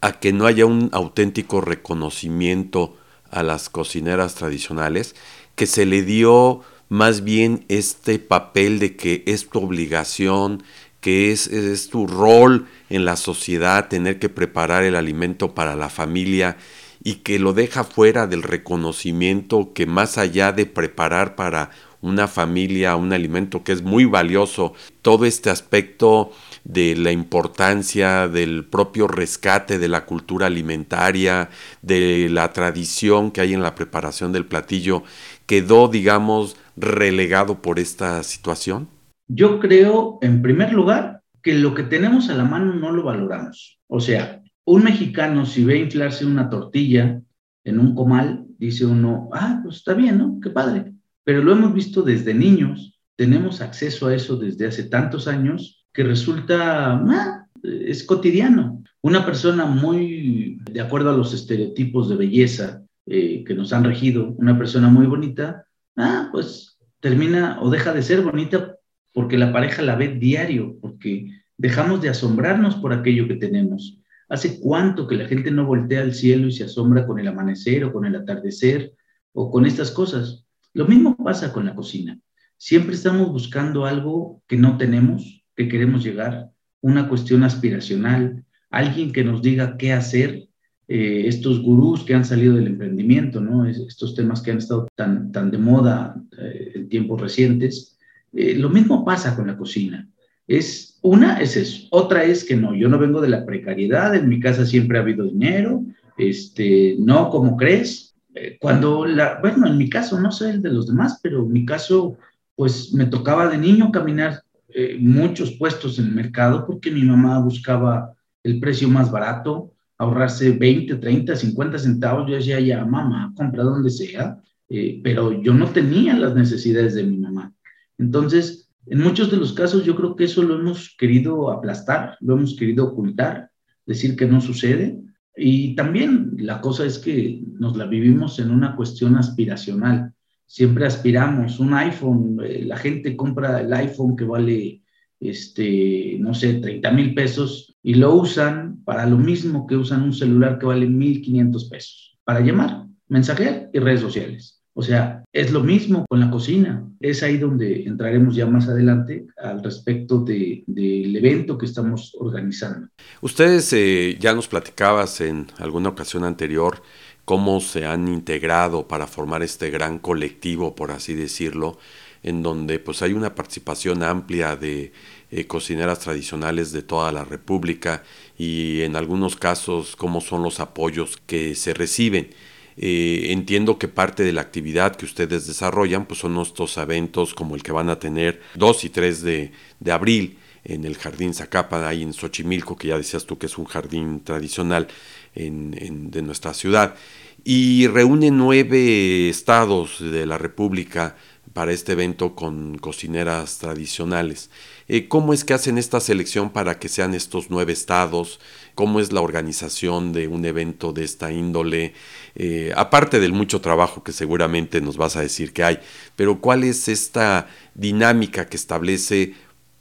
a 0.00 0.20
que 0.20 0.32
no 0.32 0.46
haya 0.46 0.64
un 0.64 0.90
auténtico 0.92 1.60
reconocimiento 1.60 2.96
a 3.32 3.42
las 3.42 3.68
cocineras 3.68 4.36
tradicionales? 4.36 5.16
Que 5.56 5.66
se 5.66 5.86
le 5.86 6.02
dio 6.02 6.60
más 6.90 7.22
bien 7.22 7.64
este 7.68 8.18
papel 8.18 8.80
de 8.80 8.96
que 8.96 9.22
es 9.26 9.48
tu 9.48 9.60
obligación, 9.60 10.62
que 11.00 11.32
es, 11.32 11.46
es, 11.46 11.88
tu 11.88 12.06
rol 12.06 12.66
en 12.90 13.04
la 13.06 13.16
sociedad 13.16 13.88
tener 13.88 14.18
que 14.18 14.28
preparar 14.28 14.82
el 14.82 14.96
alimento 14.96 15.54
para 15.54 15.76
la 15.76 15.88
familia 15.88 16.58
y 17.02 17.16
que 17.16 17.38
lo 17.38 17.54
deja 17.54 17.84
fuera 17.84 18.26
del 18.26 18.42
reconocimiento 18.42 19.72
que 19.72 19.86
más 19.86 20.18
allá 20.18 20.52
de 20.52 20.66
preparar 20.66 21.36
para 21.36 21.70
una 22.02 22.26
familia, 22.28 22.96
un 22.96 23.12
alimento 23.12 23.62
que 23.62 23.72
es 23.72 23.82
muy 23.82 24.04
valioso, 24.04 24.72
todo 25.02 25.26
este 25.26 25.50
aspecto 25.50 26.32
de 26.64 26.96
la 26.96 27.12
importancia 27.12 28.26
del 28.26 28.64
propio 28.64 29.06
rescate 29.06 29.78
de 29.78 29.88
la 29.88 30.06
cultura 30.06 30.46
alimentaria, 30.46 31.50
de 31.82 32.28
la 32.30 32.52
tradición 32.52 33.30
que 33.30 33.42
hay 33.42 33.54
en 33.54 33.62
la 33.62 33.74
preparación 33.74 34.32
del 34.32 34.46
platillo, 34.46 35.02
quedó, 35.46 35.88
digamos, 35.88 36.56
relegado 36.80 37.62
por 37.62 37.78
esta 37.78 38.22
situación? 38.22 38.88
Yo 39.28 39.60
creo, 39.60 40.18
en 40.22 40.42
primer 40.42 40.72
lugar, 40.72 41.22
que 41.42 41.54
lo 41.54 41.74
que 41.74 41.84
tenemos 41.84 42.28
a 42.28 42.34
la 42.34 42.44
mano 42.44 42.74
no 42.74 42.90
lo 42.90 43.04
valoramos. 43.04 43.78
O 43.86 44.00
sea, 44.00 44.42
un 44.64 44.84
mexicano 44.84 45.46
si 45.46 45.64
ve 45.64 45.78
inflarse 45.78 46.26
una 46.26 46.50
tortilla 46.50 47.20
en 47.64 47.78
un 47.78 47.94
comal, 47.94 48.46
dice 48.58 48.86
uno, 48.86 49.28
ah, 49.32 49.60
pues 49.62 49.76
está 49.76 49.94
bien, 49.94 50.18
¿no? 50.18 50.38
Qué 50.42 50.50
padre 50.50 50.92
pero 51.24 51.42
lo 51.42 51.52
hemos 51.52 51.72
visto 51.72 52.02
desde 52.02 52.34
niños, 52.34 52.98
tenemos 53.16 53.60
acceso 53.60 54.06
a 54.06 54.14
eso 54.14 54.36
desde 54.36 54.66
hace 54.66 54.84
tantos 54.84 55.28
años 55.28 55.86
que 55.92 56.02
resulta, 56.02 56.94
ah, 56.94 57.46
es 57.62 58.04
cotidiano. 58.04 58.82
Una 59.02 59.24
persona 59.24 59.64
muy 59.66 60.58
de 60.70 60.80
acuerdo 60.80 61.10
a 61.10 61.16
los 61.16 61.32
estereotipos 61.34 62.08
de 62.08 62.16
belleza 62.16 62.82
eh, 63.06 63.44
que 63.44 63.54
nos 63.54 63.72
han 63.72 63.84
regido, 63.84 64.34
una 64.38 64.56
persona 64.58 64.88
muy 64.88 65.06
bonita, 65.06 65.64
ah, 65.96 66.28
pues 66.32 66.69
termina 67.00 67.58
o 67.60 67.70
deja 67.70 67.92
de 67.92 68.02
ser 68.02 68.22
bonita 68.22 68.76
porque 69.12 69.38
la 69.38 69.52
pareja 69.52 69.82
la 69.82 69.96
ve 69.96 70.08
diario, 70.08 70.76
porque 70.80 71.30
dejamos 71.56 72.00
de 72.00 72.10
asombrarnos 72.10 72.76
por 72.76 72.92
aquello 72.92 73.26
que 73.26 73.34
tenemos. 73.34 73.98
¿Hace 74.28 74.60
cuánto 74.60 75.08
que 75.08 75.16
la 75.16 75.26
gente 75.26 75.50
no 75.50 75.66
voltea 75.66 76.02
al 76.02 76.14
cielo 76.14 76.46
y 76.46 76.52
se 76.52 76.64
asombra 76.64 77.06
con 77.06 77.18
el 77.18 77.26
amanecer 77.26 77.84
o 77.84 77.92
con 77.92 78.06
el 78.06 78.14
atardecer 78.14 78.92
o 79.32 79.50
con 79.50 79.66
estas 79.66 79.90
cosas? 79.90 80.46
Lo 80.72 80.86
mismo 80.86 81.16
pasa 81.16 81.52
con 81.52 81.66
la 81.66 81.74
cocina. 81.74 82.18
Siempre 82.56 82.94
estamos 82.94 83.32
buscando 83.32 83.86
algo 83.86 84.42
que 84.46 84.56
no 84.56 84.76
tenemos, 84.76 85.44
que 85.56 85.68
queremos 85.68 86.04
llegar, 86.04 86.50
una 86.80 87.08
cuestión 87.08 87.42
aspiracional, 87.42 88.44
alguien 88.70 89.12
que 89.12 89.24
nos 89.24 89.42
diga 89.42 89.76
qué 89.76 89.92
hacer, 89.92 90.49
eh, 90.92 91.28
estos 91.28 91.62
gurús 91.62 92.02
que 92.02 92.14
han 92.14 92.24
salido 92.24 92.56
del 92.56 92.66
emprendimiento, 92.66 93.40
¿no? 93.40 93.64
estos 93.64 94.12
temas 94.16 94.42
que 94.42 94.50
han 94.50 94.58
estado 94.58 94.88
tan, 94.96 95.30
tan 95.30 95.52
de 95.52 95.58
moda 95.58 96.20
eh, 96.36 96.72
en 96.74 96.88
tiempos 96.88 97.20
recientes. 97.20 97.96
Eh, 98.32 98.56
lo 98.56 98.70
mismo 98.70 99.04
pasa 99.04 99.36
con 99.36 99.46
la 99.46 99.56
cocina. 99.56 100.08
Es, 100.48 100.98
una 101.02 101.40
es 101.40 101.56
eso, 101.56 101.86
otra 101.92 102.24
es 102.24 102.42
que 102.42 102.56
no, 102.56 102.74
yo 102.74 102.88
no 102.88 102.98
vengo 102.98 103.20
de 103.20 103.28
la 103.28 103.46
precariedad, 103.46 104.16
en 104.16 104.28
mi 104.28 104.40
casa 104.40 104.66
siempre 104.66 104.98
ha 104.98 105.02
habido 105.02 105.24
dinero, 105.26 105.84
este, 106.18 106.96
no 106.98 107.30
como 107.30 107.56
crees, 107.56 108.16
eh, 108.34 108.58
cuando, 108.60 109.06
la, 109.06 109.38
bueno, 109.40 109.68
en 109.68 109.78
mi 109.78 109.88
caso, 109.88 110.20
no 110.20 110.32
sé 110.32 110.50
el 110.50 110.60
de 110.60 110.72
los 110.72 110.88
demás, 110.88 111.20
pero 111.22 111.44
en 111.44 111.52
mi 111.52 111.64
caso, 111.64 112.16
pues 112.56 112.92
me 112.92 113.06
tocaba 113.06 113.48
de 113.48 113.58
niño 113.58 113.92
caminar 113.92 114.42
eh, 114.70 114.96
muchos 114.98 115.52
puestos 115.52 116.00
en 116.00 116.06
el 116.06 116.14
mercado 116.14 116.66
porque 116.66 116.90
mi 116.90 117.04
mamá 117.04 117.38
buscaba 117.38 118.12
el 118.42 118.58
precio 118.58 118.88
más 118.88 119.12
barato, 119.12 119.72
ahorrarse 120.00 120.52
20, 120.52 120.96
30, 120.96 121.36
50 121.36 121.78
centavos. 121.78 122.26
Yo 122.26 122.36
decía, 122.36 122.58
ya, 122.58 122.84
mamá, 122.86 123.34
compra 123.36 123.62
donde 123.62 123.90
sea, 123.90 124.40
eh, 124.66 124.98
pero 125.04 125.42
yo 125.42 125.52
no 125.52 125.66
tenía 125.68 126.16
las 126.16 126.34
necesidades 126.34 126.94
de 126.94 127.04
mi 127.04 127.18
mamá. 127.18 127.52
Entonces, 127.98 128.70
en 128.86 128.98
muchos 129.00 129.30
de 129.30 129.36
los 129.36 129.52
casos 129.52 129.84
yo 129.84 129.94
creo 129.94 130.16
que 130.16 130.24
eso 130.24 130.42
lo 130.42 130.58
hemos 130.58 130.96
querido 130.98 131.50
aplastar, 131.50 132.16
lo 132.20 132.34
hemos 132.34 132.56
querido 132.56 132.86
ocultar, 132.86 133.50
decir 133.84 134.16
que 134.16 134.26
no 134.26 134.40
sucede, 134.40 134.98
y 135.36 135.74
también 135.74 136.32
la 136.38 136.62
cosa 136.62 136.86
es 136.86 136.98
que 136.98 137.42
nos 137.58 137.76
la 137.76 137.84
vivimos 137.84 138.38
en 138.38 138.50
una 138.50 138.76
cuestión 138.76 139.16
aspiracional. 139.16 140.14
Siempre 140.46 140.86
aspiramos 140.86 141.60
un 141.60 141.74
iPhone, 141.74 142.38
eh, 142.42 142.64
la 142.64 142.78
gente 142.78 143.16
compra 143.16 143.60
el 143.60 143.72
iPhone 143.74 144.16
que 144.16 144.24
vale 144.24 144.82
este, 145.20 146.16
no 146.18 146.34
sé, 146.34 146.54
30 146.54 146.90
mil 146.92 147.14
pesos 147.14 147.76
y 147.82 147.94
lo 147.94 148.14
usan 148.14 148.82
para 148.84 149.06
lo 149.06 149.16
mismo 149.16 149.66
que 149.66 149.76
usan 149.76 150.02
un 150.02 150.12
celular 150.12 150.58
que 150.58 150.66
vale 150.66 150.88
1.500 150.88 151.70
pesos, 151.70 152.18
para 152.24 152.40
llamar, 152.40 152.86
mensajear 153.08 153.70
y 153.72 153.78
redes 153.78 154.00
sociales. 154.00 154.60
O 154.72 154.82
sea, 154.82 155.24
es 155.32 155.50
lo 155.50 155.60
mismo 155.60 156.06
con 156.08 156.20
la 156.20 156.30
cocina. 156.30 156.88
Es 157.00 157.22
ahí 157.22 157.36
donde 157.36 157.84
entraremos 157.84 158.34
ya 158.36 158.46
más 158.46 158.68
adelante 158.68 159.26
al 159.36 159.62
respecto 159.62 160.20
del 160.20 161.16
evento 161.16 161.58
que 161.58 161.66
estamos 161.66 162.16
organizando. 162.18 162.88
Ustedes 163.20 163.72
eh, 163.72 164.16
ya 164.18 164.32
nos 164.32 164.48
platicabas 164.48 165.20
en 165.20 165.48
alguna 165.58 165.90
ocasión 165.90 166.24
anterior 166.24 166.82
cómo 167.24 167.60
se 167.60 167.84
han 167.84 168.08
integrado 168.08 168.86
para 168.88 169.06
formar 169.06 169.42
este 169.42 169.70
gran 169.70 169.98
colectivo, 169.98 170.74
por 170.74 170.92
así 170.92 171.14
decirlo, 171.14 171.78
en 172.22 172.42
donde 172.42 172.78
pues 172.78 173.02
hay 173.02 173.12
una 173.12 173.34
participación 173.34 174.02
amplia 174.02 174.56
de 174.56 174.92
eh, 175.30 175.46
cocineras 175.46 176.00
tradicionales 176.00 176.72
de 176.72 176.82
toda 176.82 177.12
la 177.12 177.24
República 177.24 178.02
y 178.36 178.82
en 178.82 178.96
algunos 178.96 179.36
casos 179.36 179.96
cómo 179.96 180.20
son 180.20 180.42
los 180.42 180.60
apoyos 180.60 181.18
que 181.26 181.54
se 181.54 181.72
reciben. 181.72 182.30
Eh, 182.76 183.26
entiendo 183.30 183.78
que 183.78 183.88
parte 183.88 184.22
de 184.22 184.32
la 184.32 184.40
actividad 184.40 184.96
que 184.96 185.04
ustedes 185.04 185.46
desarrollan 185.46 186.06
pues 186.06 186.20
son 186.20 186.38
estos 186.38 186.76
eventos 186.78 187.34
como 187.34 187.54
el 187.54 187.62
que 187.62 187.72
van 187.72 187.90
a 187.90 187.98
tener 187.98 188.40
2 188.54 188.84
y 188.84 188.88
3 188.88 189.22
de, 189.22 189.52
abril 189.90 190.38
en 190.64 190.84
el 190.84 190.96
Jardín 190.96 191.34
Zacapa, 191.34 191.86
ahí 191.86 192.02
en 192.02 192.12
Xochimilco, 192.12 192.76
que 192.76 192.88
ya 192.88 192.98
decías 192.98 193.24
tú 193.24 193.38
que 193.38 193.46
es 193.46 193.56
un 193.56 193.64
jardín 193.64 194.20
tradicional 194.20 194.88
de 195.34 196.22
nuestra 196.22 196.52
ciudad. 196.52 196.96
Y 197.44 197.86
reúne 197.86 198.30
nueve 198.30 199.30
estados 199.30 199.98
de 200.00 200.26
la 200.26 200.36
República 200.36 201.16
para 201.52 201.72
este 201.72 201.92
evento 201.92 202.34
con 202.34 202.78
cocineras 202.78 203.58
tradicionales. 203.58 204.50
Eh, 204.88 205.08
¿Cómo 205.08 205.32
es 205.32 205.44
que 205.44 205.54
hacen 205.54 205.78
esta 205.78 206.00
selección 206.00 206.50
para 206.50 206.78
que 206.78 206.88
sean 206.88 207.14
estos 207.14 207.50
nueve 207.50 207.72
estados? 207.72 208.40
¿Cómo 208.74 209.00
es 209.00 209.12
la 209.12 209.20
organización 209.20 210.12
de 210.12 210.28
un 210.28 210.44
evento 210.44 210.92
de 210.92 211.04
esta 211.04 211.32
índole? 211.32 211.94
Eh, 212.34 212.72
aparte 212.76 213.18
del 213.20 213.32
mucho 213.32 213.60
trabajo 213.60 214.04
que 214.04 214.12
seguramente 214.12 214.80
nos 214.80 214.96
vas 214.96 215.16
a 215.16 215.22
decir 215.22 215.52
que 215.52 215.64
hay, 215.64 215.78
pero 216.16 216.40
¿cuál 216.40 216.64
es 216.64 216.88
esta 216.88 217.48
dinámica 217.74 218.46
que 218.46 218.56
establece 218.56 219.34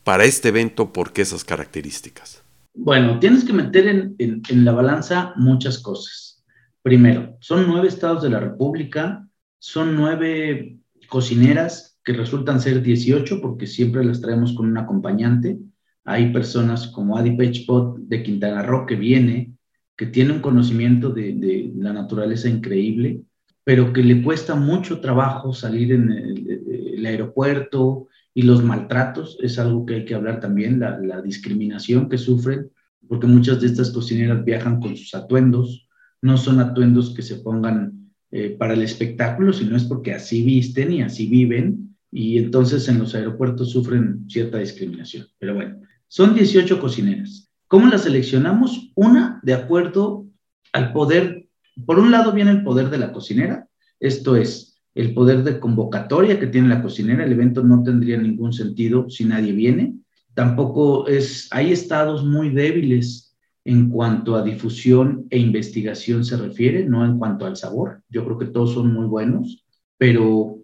para 0.03 0.25
este 0.25 0.49
evento? 0.49 0.91
¿Por 0.91 1.13
qué 1.13 1.21
esas 1.21 1.43
características? 1.43 2.41
Bueno, 2.73 3.19
tienes 3.19 3.43
que 3.43 3.53
meter 3.53 3.87
en, 3.87 4.15
en 4.17 4.65
la 4.65 4.71
balanza 4.71 5.33
muchas 5.35 5.79
cosas. 5.79 6.43
Primero, 6.81 7.35
son 7.41 7.67
nueve 7.67 7.87
estados 7.87 8.23
de 8.23 8.29
la 8.29 8.39
República, 8.39 9.27
son 9.59 9.95
nueve 9.95 10.77
cocineras 11.09 11.99
que 12.03 12.13
resultan 12.13 12.61
ser 12.61 12.81
18 12.81 13.41
porque 13.41 13.67
siempre 13.67 14.05
las 14.05 14.21
traemos 14.21 14.53
con 14.53 14.67
un 14.67 14.77
acompañante. 14.77 15.59
Hay 16.05 16.31
personas 16.31 16.87
como 16.87 17.17
Adi 17.17 17.35
Pechpot 17.35 17.97
de 17.97 18.23
Quintana 18.23 18.63
Roo 18.63 18.85
que 18.85 18.95
viene, 18.95 19.53
que 19.97 20.05
tiene 20.05 20.33
un 20.33 20.39
conocimiento 20.39 21.09
de, 21.09 21.71
la 21.75 21.91
naturaleza 21.91 22.47
increíble, 22.47 23.21
pero 23.63 23.91
que 23.91 24.01
le 24.01 24.23
cuesta 24.23 24.55
mucho 24.55 25.01
trabajo 25.01 25.53
salir 25.53 25.91
en 25.91 26.11
el, 26.11 27.05
aeropuerto 27.05 28.07
y 28.33 28.41
los 28.41 28.63
maltratos, 28.63 29.37
es 29.41 29.57
algo 29.57 29.85
que 29.85 29.95
hay 29.95 30.05
que 30.05 30.15
hablar 30.15 30.39
también, 30.39 30.79
la, 30.79 30.99
la 30.99 31.21
discriminación 31.21 32.09
que 32.09 32.17
sufren, 32.17 32.69
porque 33.07 33.25
muchas 33.25 33.61
de 33.61 33.67
estas 33.67 33.91
cocineras 33.91 34.43
viajan 34.43 34.81
con 34.81 34.97
sus 34.97 35.15
atuendos, 35.15 35.87
no 36.21 36.37
son 36.37 36.59
atuendos 36.59 37.13
que 37.13 37.21
se 37.21 37.37
pongan 37.37 37.98
eh, 38.31 38.55
para 38.57 38.73
el 38.73 38.81
espectáculo, 38.81 39.53
sino 39.53 39.75
es 39.75 39.85
porque 39.85 40.13
así 40.13 40.43
visten 40.43 40.91
y 40.91 41.01
así 41.01 41.27
viven 41.27 41.95
y 42.11 42.37
entonces 42.37 42.87
en 42.87 42.99
los 42.99 43.15
aeropuertos 43.15 43.71
sufren 43.71 44.25
cierta 44.29 44.59
discriminación. 44.59 45.27
Pero 45.37 45.55
bueno, 45.55 45.81
son 46.07 46.33
18 46.33 46.79
cocineras. 46.79 47.51
¿Cómo 47.67 47.87
las 47.87 48.03
seleccionamos? 48.03 48.91
Una, 48.95 49.39
de 49.43 49.53
acuerdo 49.53 50.25
al 50.73 50.91
poder, 50.91 51.47
por 51.85 51.99
un 51.99 52.11
lado 52.11 52.31
viene 52.31 52.51
el 52.51 52.63
poder 52.63 52.89
de 52.89 52.97
la 52.97 53.11
cocinera, 53.11 53.67
esto 53.99 54.35
es, 54.35 54.79
el 54.95 55.13
poder 55.13 55.43
de 55.43 55.59
convocatoria 55.59 56.39
que 56.39 56.47
tiene 56.47 56.67
la 56.67 56.81
cocinera, 56.81 57.23
el 57.23 57.31
evento 57.31 57.63
no 57.63 57.83
tendría 57.83 58.17
ningún 58.17 58.53
sentido 58.53 59.09
si 59.09 59.25
nadie 59.25 59.53
viene. 59.53 59.95
Tampoco 60.33 61.07
es, 61.07 61.47
hay 61.51 61.71
estados 61.71 62.23
muy 62.23 62.49
débiles 62.49 63.28
en 63.69 63.91
cuanto 63.91 64.35
a 64.35 64.41
difusión 64.41 65.27
e 65.29 65.37
investigación 65.37 66.25
se 66.25 66.35
refiere, 66.37 66.85
no 66.85 67.05
en 67.05 67.19
cuanto 67.19 67.45
al 67.45 67.55
sabor. 67.55 68.01
Yo 68.09 68.25
creo 68.25 68.39
que 68.39 68.47
todos 68.47 68.73
son 68.73 68.91
muy 68.91 69.05
buenos, 69.05 69.63
pero 69.95 70.57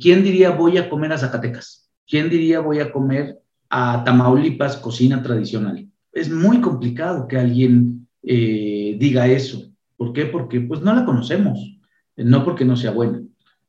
¿quién 0.00 0.24
diría 0.24 0.50
voy 0.50 0.76
a 0.76 0.90
comer 0.90 1.12
a 1.12 1.18
Zacatecas? 1.18 1.88
¿Quién 2.04 2.28
diría 2.28 2.58
voy 2.58 2.80
a 2.80 2.90
comer 2.90 3.38
a 3.70 4.02
Tamaulipas, 4.04 4.76
cocina 4.76 5.22
tradicional? 5.22 5.88
Es 6.12 6.28
muy 6.28 6.60
complicado 6.60 7.28
que 7.28 7.36
alguien 7.36 8.08
eh, 8.24 8.96
diga 8.98 9.28
eso. 9.28 9.70
¿Por 9.96 10.12
qué? 10.12 10.26
Porque 10.26 10.60
pues 10.60 10.80
no 10.80 10.92
la 10.92 11.04
conocemos, 11.04 11.78
no 12.16 12.44
porque 12.44 12.64
no 12.64 12.76
sea 12.76 12.90
buena. 12.90 13.22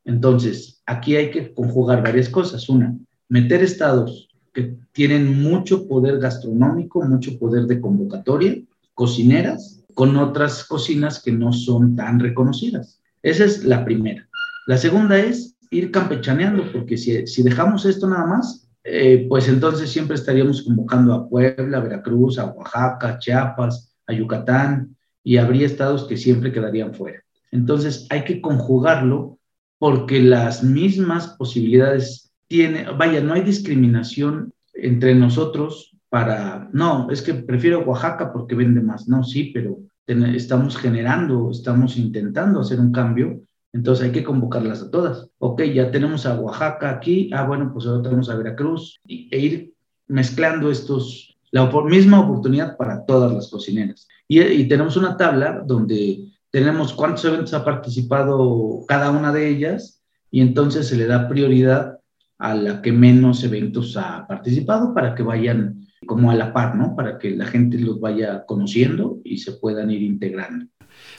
Entonces, 0.04 0.82
aquí 0.88 1.16
hay 1.16 1.30
que 1.30 1.54
conjugar 1.54 2.02
varias 2.02 2.28
cosas. 2.28 2.68
Una, 2.68 2.98
meter 3.28 3.62
estados 3.62 4.30
que 4.52 4.78
tienen 4.94 5.44
mucho 5.44 5.88
poder 5.88 6.18
gastronómico, 6.18 7.04
mucho 7.04 7.38
poder 7.38 7.68
de 7.68 7.80
convocatoria, 7.80 8.60
cocineras 9.00 9.82
con 9.94 10.18
otras 10.18 10.66
cocinas 10.66 11.24
que 11.24 11.32
no 11.32 11.54
son 11.54 11.96
tan 11.96 12.20
reconocidas. 12.20 13.00
Esa 13.24 13.46
es 13.46 13.64
la 13.64 13.86
primera. 13.86 14.28
La 14.68 14.78
segunda 14.78 15.18
es 15.18 15.56
ir 15.72 15.90
campechaneando, 15.90 16.70
porque 16.74 16.98
si, 16.98 17.26
si 17.26 17.42
dejamos 17.42 17.86
esto 17.86 18.10
nada 18.10 18.26
más, 18.26 18.68
eh, 18.84 19.26
pues 19.30 19.48
entonces 19.48 19.90
siempre 19.90 20.16
estaríamos 20.16 20.64
convocando 20.64 21.14
a 21.14 21.30
Puebla, 21.30 21.80
Veracruz, 21.80 22.40
a 22.40 22.48
Oaxaca, 22.48 23.20
Chiapas, 23.20 23.96
a 24.06 24.12
Yucatán, 24.12 24.98
y 25.24 25.38
habría 25.38 25.66
estados 25.66 26.04
que 26.04 26.18
siempre 26.18 26.52
quedarían 26.52 26.94
fuera. 26.94 27.24
Entonces 27.52 28.06
hay 28.10 28.26
que 28.26 28.42
conjugarlo 28.42 29.40
porque 29.78 30.22
las 30.22 30.62
mismas 30.62 31.30
posibilidades 31.38 32.34
tiene, 32.48 32.86
vaya, 32.98 33.22
no 33.22 33.34
hay 33.34 33.44
discriminación 33.44 34.52
entre 34.74 35.16
nosotros 35.16 35.89
para, 36.10 36.70
no, 36.74 37.10
es 37.12 37.22
que 37.22 37.34
prefiero 37.34 37.84
Oaxaca 37.84 38.34
porque 38.34 38.56
vende 38.56 38.82
más. 38.82 39.08
No, 39.08 39.24
sí, 39.24 39.52
pero 39.54 39.80
estamos 40.08 40.76
generando, 40.76 41.52
estamos 41.52 41.98
intentando 41.98 42.62
hacer 42.62 42.80
un 42.80 42.92
cambio, 42.92 43.42
entonces 43.72 44.06
hay 44.06 44.12
que 44.12 44.24
convocarlas 44.24 44.82
a 44.82 44.90
todas. 44.90 45.30
Ok, 45.38 45.62
ya 45.64 45.92
tenemos 45.92 46.26
a 46.26 46.40
Oaxaca 46.40 46.90
aquí, 46.90 47.30
ah, 47.34 47.46
bueno, 47.46 47.72
pues 47.72 47.86
ahora 47.86 48.02
tenemos 48.02 48.30
a 48.30 48.36
Veracruz, 48.36 49.00
e 49.08 49.38
ir 49.40 49.74
mezclando 50.08 50.72
estos, 50.72 51.38
la 51.52 51.70
misma 51.84 52.22
oportunidad 52.22 52.76
para 52.76 53.06
todas 53.06 53.32
las 53.32 53.50
cocineras. 53.50 54.08
Y, 54.28 54.42
y 54.42 54.68
tenemos 54.68 54.98
una 54.98 55.16
tabla 55.16 55.64
donde 55.66 56.32
tenemos 56.52 56.94
cuántos 56.94 57.26
eventos 57.26 57.54
ha 57.54 57.64
participado 57.64 58.84
cada 58.88 59.12
una 59.12 59.32
de 59.32 59.48
ellas 59.48 60.02
y 60.32 60.42
entonces 60.42 60.88
se 60.88 60.98
le 60.98 61.06
da 61.06 61.30
prioridad 61.30 62.00
a 62.40 62.56
la 62.56 62.82
que 62.82 62.92
menos 62.92 63.44
eventos 63.44 63.98
ha 63.98 64.26
participado 64.28 64.94
para 64.94 65.14
que 65.14 65.24
vayan 65.24 65.86
como 66.06 66.32
a 66.32 66.36
la 66.36 66.54
par, 66.54 66.76
¿no? 66.76 66.96
Para 66.96 67.20
que 67.20 67.32
la 67.32 67.46
gente 67.46 67.78
los 67.80 68.00
vaya 68.00 68.46
conociendo 68.46 69.20
y 69.24 69.40
se 69.40 69.54
puedan 69.54 69.92
ir 69.92 70.02
integrando. 70.02 70.66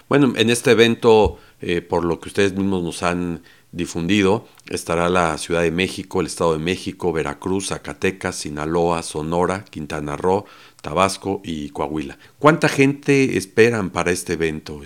Bueno, 0.08 0.32
en 0.37 0.50
este 0.50 0.72
evento, 0.72 1.38
eh, 1.60 1.80
por 1.80 2.04
lo 2.04 2.20
que 2.20 2.28
ustedes 2.28 2.54
mismos 2.54 2.82
nos 2.82 3.02
han 3.02 3.42
difundido, 3.72 4.46
estará 4.68 5.08
la 5.08 5.38
Ciudad 5.38 5.62
de 5.62 5.70
México, 5.70 6.20
el 6.20 6.26
Estado 6.26 6.54
de 6.54 6.58
México, 6.58 7.12
Veracruz, 7.12 7.68
Zacatecas, 7.68 8.37
Sinaloa, 8.37 9.02
Sonora, 9.02 9.64
Quintana 9.70 10.16
Roo, 10.16 10.44
Tabasco 10.82 11.40
y 11.44 11.70
Coahuila. 11.70 12.18
¿Cuánta 12.38 12.68
gente 12.68 13.37
esperan 13.37 13.90
para 13.90 14.10
este 14.10 14.32
evento? 14.32 14.80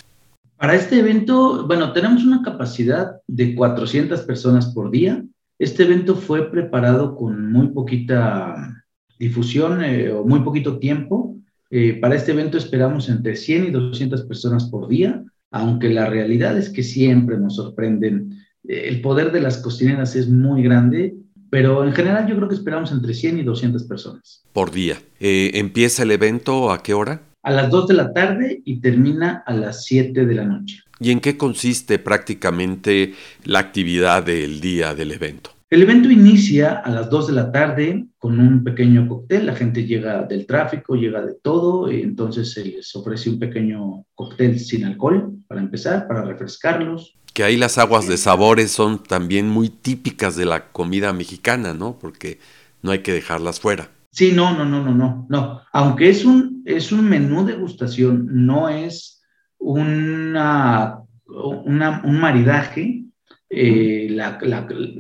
Para 0.57 0.75
este 0.75 0.99
evento, 0.99 1.67
bueno, 1.67 1.93
tenemos 1.93 2.25
una 2.25 2.43
capacidad 2.43 3.17
de 3.27 3.55
400 3.55 4.21
personas 4.23 4.67
por 4.67 4.91
día. 4.91 5.25
Este 5.59 5.85
evento 5.85 6.17
fue 6.17 6.51
preparado 6.51 7.17
con 7.17 7.51
muy 7.51 7.69
poquita 7.69 8.84
difusión 9.19 9.83
eh, 9.85 10.11
o 10.11 10.25
muy 10.25 10.41
poquito 10.41 10.79
tiempo. 10.79 11.37
Eh, 11.71 11.99
para 12.01 12.15
este 12.15 12.33
evento 12.33 12.59
esperamos 12.59 13.09
entre 13.09 13.37
100 13.37 13.67
y 13.67 13.71
200 13.71 14.23
personas 14.25 14.65
por 14.65 14.89
día, 14.89 15.23
aunque 15.51 15.89
la 15.91 16.07
realidad 16.07 16.57
es 16.57 16.71
que 16.71 16.83
siempre 16.83 17.39
nos 17.39 17.57
sorprenden. 17.57 18.39
Eh, 18.67 18.89
el 18.89 19.01
poder 19.01 19.33
de 19.33 19.41
las 19.41 19.59
cocineras 19.59 20.15
es 20.17 20.29
muy 20.29 20.63
grande, 20.63 21.15
pero 21.51 21.85
en 21.85 21.93
general 21.93 22.27
yo 22.27 22.37
creo 22.37 22.49
que 22.49 22.55
esperamos 22.55 22.93
entre 22.93 23.15
100 23.15 23.39
y 23.39 23.43
200 23.43 23.85
personas. 23.85 24.45
Por 24.53 24.73
día. 24.73 24.99
¿Empieza 25.21 26.03
el 26.03 26.11
evento 26.11 26.73
a 26.73 26.83
qué 26.83 26.95
hora? 26.95 27.23
A 27.43 27.53
las 27.53 27.71
2 27.71 27.89
de 27.89 27.95
la 27.95 28.13
tarde 28.13 28.63
y 28.65 28.81
termina 28.81 29.43
a 29.47 29.55
las 29.55 29.85
7 29.85 30.27
de 30.27 30.35
la 30.35 30.45
noche. 30.45 30.81
¿Y 30.99 31.11
en 31.11 31.21
qué 31.21 31.37
consiste 31.37 31.99
prácticamente 31.99 33.15
la 33.45 33.59
actividad 33.59 34.25
del 34.25 34.61
día 34.61 34.95
del 34.95 35.13
evento? 35.13 35.54
El 35.75 35.83
evento 35.83 36.09
inicia 36.09 36.75
a 36.75 36.89
las 36.89 37.11
2 37.11 37.27
de 37.27 37.33
la 37.33 37.51
tarde 37.51 38.07
con 38.19 38.39
un 38.39 38.63
pequeño 38.63 39.09
cóctel. 39.09 39.47
La 39.47 39.57
gente 39.57 39.85
llega 39.85 40.23
del 40.23 40.47
tráfico, 40.47 40.95
llega 40.95 41.21
de 41.21 41.35
todo, 41.35 41.91
y 41.91 42.01
entonces 42.01 42.53
se 42.53 42.65
les 42.65 42.95
ofrece 42.95 43.29
un 43.29 43.41
pequeño 43.41 44.05
cóctel 44.15 44.61
sin 44.61 44.85
alcohol 44.85 45.33
para 45.49 45.61
empezar, 45.61 46.07
para 46.07 46.23
refrescarlos. 46.23 47.19
Que 47.33 47.43
ahí 47.43 47.57
las 47.57 47.77
aguas 47.77 48.07
de 48.07 48.19
sabores 48.19 48.71
son 48.71 49.03
también 49.03 49.49
muy 49.49 49.69
típicas 49.69 50.37
de 50.37 50.45
la 50.45 50.71
comida 50.71 51.13
mexicana, 51.13 51.75
¿no? 51.75 51.99
Porque 51.99 52.39
no 52.81 52.93
hay 52.93 53.01
que 53.01 53.13
dejarlas 53.13 53.59
fuera. 53.59 53.91
Sí, 54.13 54.31
no, 54.31 54.57
no, 54.57 54.65
no, 54.65 54.81
no, 54.81 54.95
no, 54.95 55.27
no. 55.29 55.61
Aunque 55.73 56.09
es 56.09 56.25
un, 56.25 56.63
es 56.67 56.93
un 56.93 57.09
menú 57.09 57.45
degustación, 57.45 58.29
no 58.31 58.69
es 58.69 59.25
una, 59.59 61.01
un 61.27 62.21
maridaje. 62.21 63.07
Eh, 63.57 64.09
la, 64.11 64.39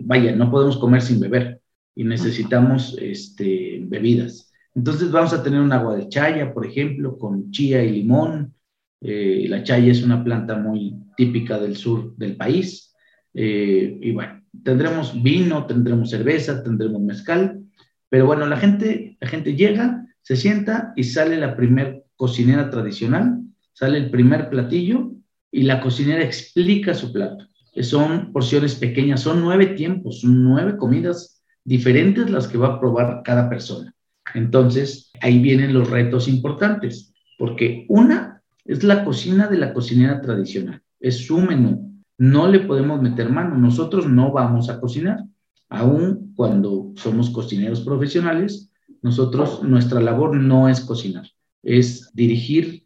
vaya, 0.02 0.36
no 0.36 0.50
podemos 0.50 0.76
comer 0.76 1.02
sin 1.02 1.18
beber 1.18 1.60
y 1.94 2.04
necesitamos 2.04 2.96
este, 3.00 3.80
bebidas. 3.84 4.52
Entonces 4.74 5.10
vamos 5.10 5.32
a 5.32 5.42
tener 5.42 5.60
un 5.60 5.72
agua 5.72 5.96
de 5.96 6.08
chaya, 6.08 6.52
por 6.52 6.66
ejemplo, 6.66 7.18
con 7.18 7.50
chía 7.50 7.82
y 7.82 7.90
limón. 7.90 8.54
Eh, 9.00 9.46
la 9.48 9.62
chaya 9.62 9.90
es 9.90 10.02
una 10.02 10.22
planta 10.22 10.56
muy 10.56 10.96
típica 11.16 11.58
del 11.58 11.76
sur 11.76 12.16
del 12.16 12.36
país. 12.36 12.94
Eh, 13.34 13.98
y 14.00 14.12
bueno, 14.12 14.42
tendremos 14.62 15.20
vino, 15.20 15.66
tendremos 15.66 16.10
cerveza, 16.10 16.62
tendremos 16.62 17.02
mezcal, 17.02 17.60
pero 18.08 18.26
bueno, 18.26 18.46
la 18.46 18.56
gente, 18.56 19.16
la 19.20 19.28
gente 19.28 19.56
llega, 19.56 20.06
se 20.22 20.36
sienta 20.36 20.92
y 20.96 21.04
sale 21.04 21.36
la 21.36 21.56
primer 21.56 22.04
cocinera 22.16 22.70
tradicional, 22.70 23.40
sale 23.72 23.98
el 23.98 24.10
primer 24.10 24.48
platillo 24.50 25.12
y 25.50 25.62
la 25.62 25.80
cocinera 25.80 26.22
explica 26.22 26.94
su 26.94 27.12
plato. 27.12 27.48
Son 27.82 28.32
porciones 28.32 28.74
pequeñas, 28.76 29.20
son 29.20 29.40
nueve 29.40 29.66
tiempos, 29.68 30.20
nueve 30.24 30.76
comidas 30.76 31.42
diferentes 31.64 32.30
las 32.30 32.46
que 32.46 32.58
va 32.58 32.68
a 32.68 32.80
probar 32.80 33.22
cada 33.24 33.48
persona. 33.48 33.94
Entonces, 34.34 35.10
ahí 35.20 35.40
vienen 35.40 35.74
los 35.74 35.90
retos 35.90 36.28
importantes, 36.28 37.12
porque 37.38 37.84
una 37.88 38.42
es 38.64 38.84
la 38.84 39.04
cocina 39.04 39.48
de 39.48 39.58
la 39.58 39.72
cocinera 39.72 40.20
tradicional, 40.20 40.82
es 41.00 41.26
su 41.26 41.38
menú, 41.38 41.94
no 42.18 42.48
le 42.48 42.60
podemos 42.60 43.02
meter 43.02 43.30
mano. 43.30 43.56
Nosotros 43.56 44.08
no 44.08 44.32
vamos 44.32 44.68
a 44.68 44.80
cocinar. 44.80 45.24
Aún 45.68 46.32
cuando 46.36 46.92
somos 46.96 47.30
cocineros 47.30 47.80
profesionales, 47.80 48.70
nosotros, 49.02 49.62
nuestra 49.62 50.00
labor 50.00 50.36
no 50.36 50.68
es 50.68 50.80
cocinar, 50.80 51.26
es 51.62 52.10
dirigir 52.14 52.83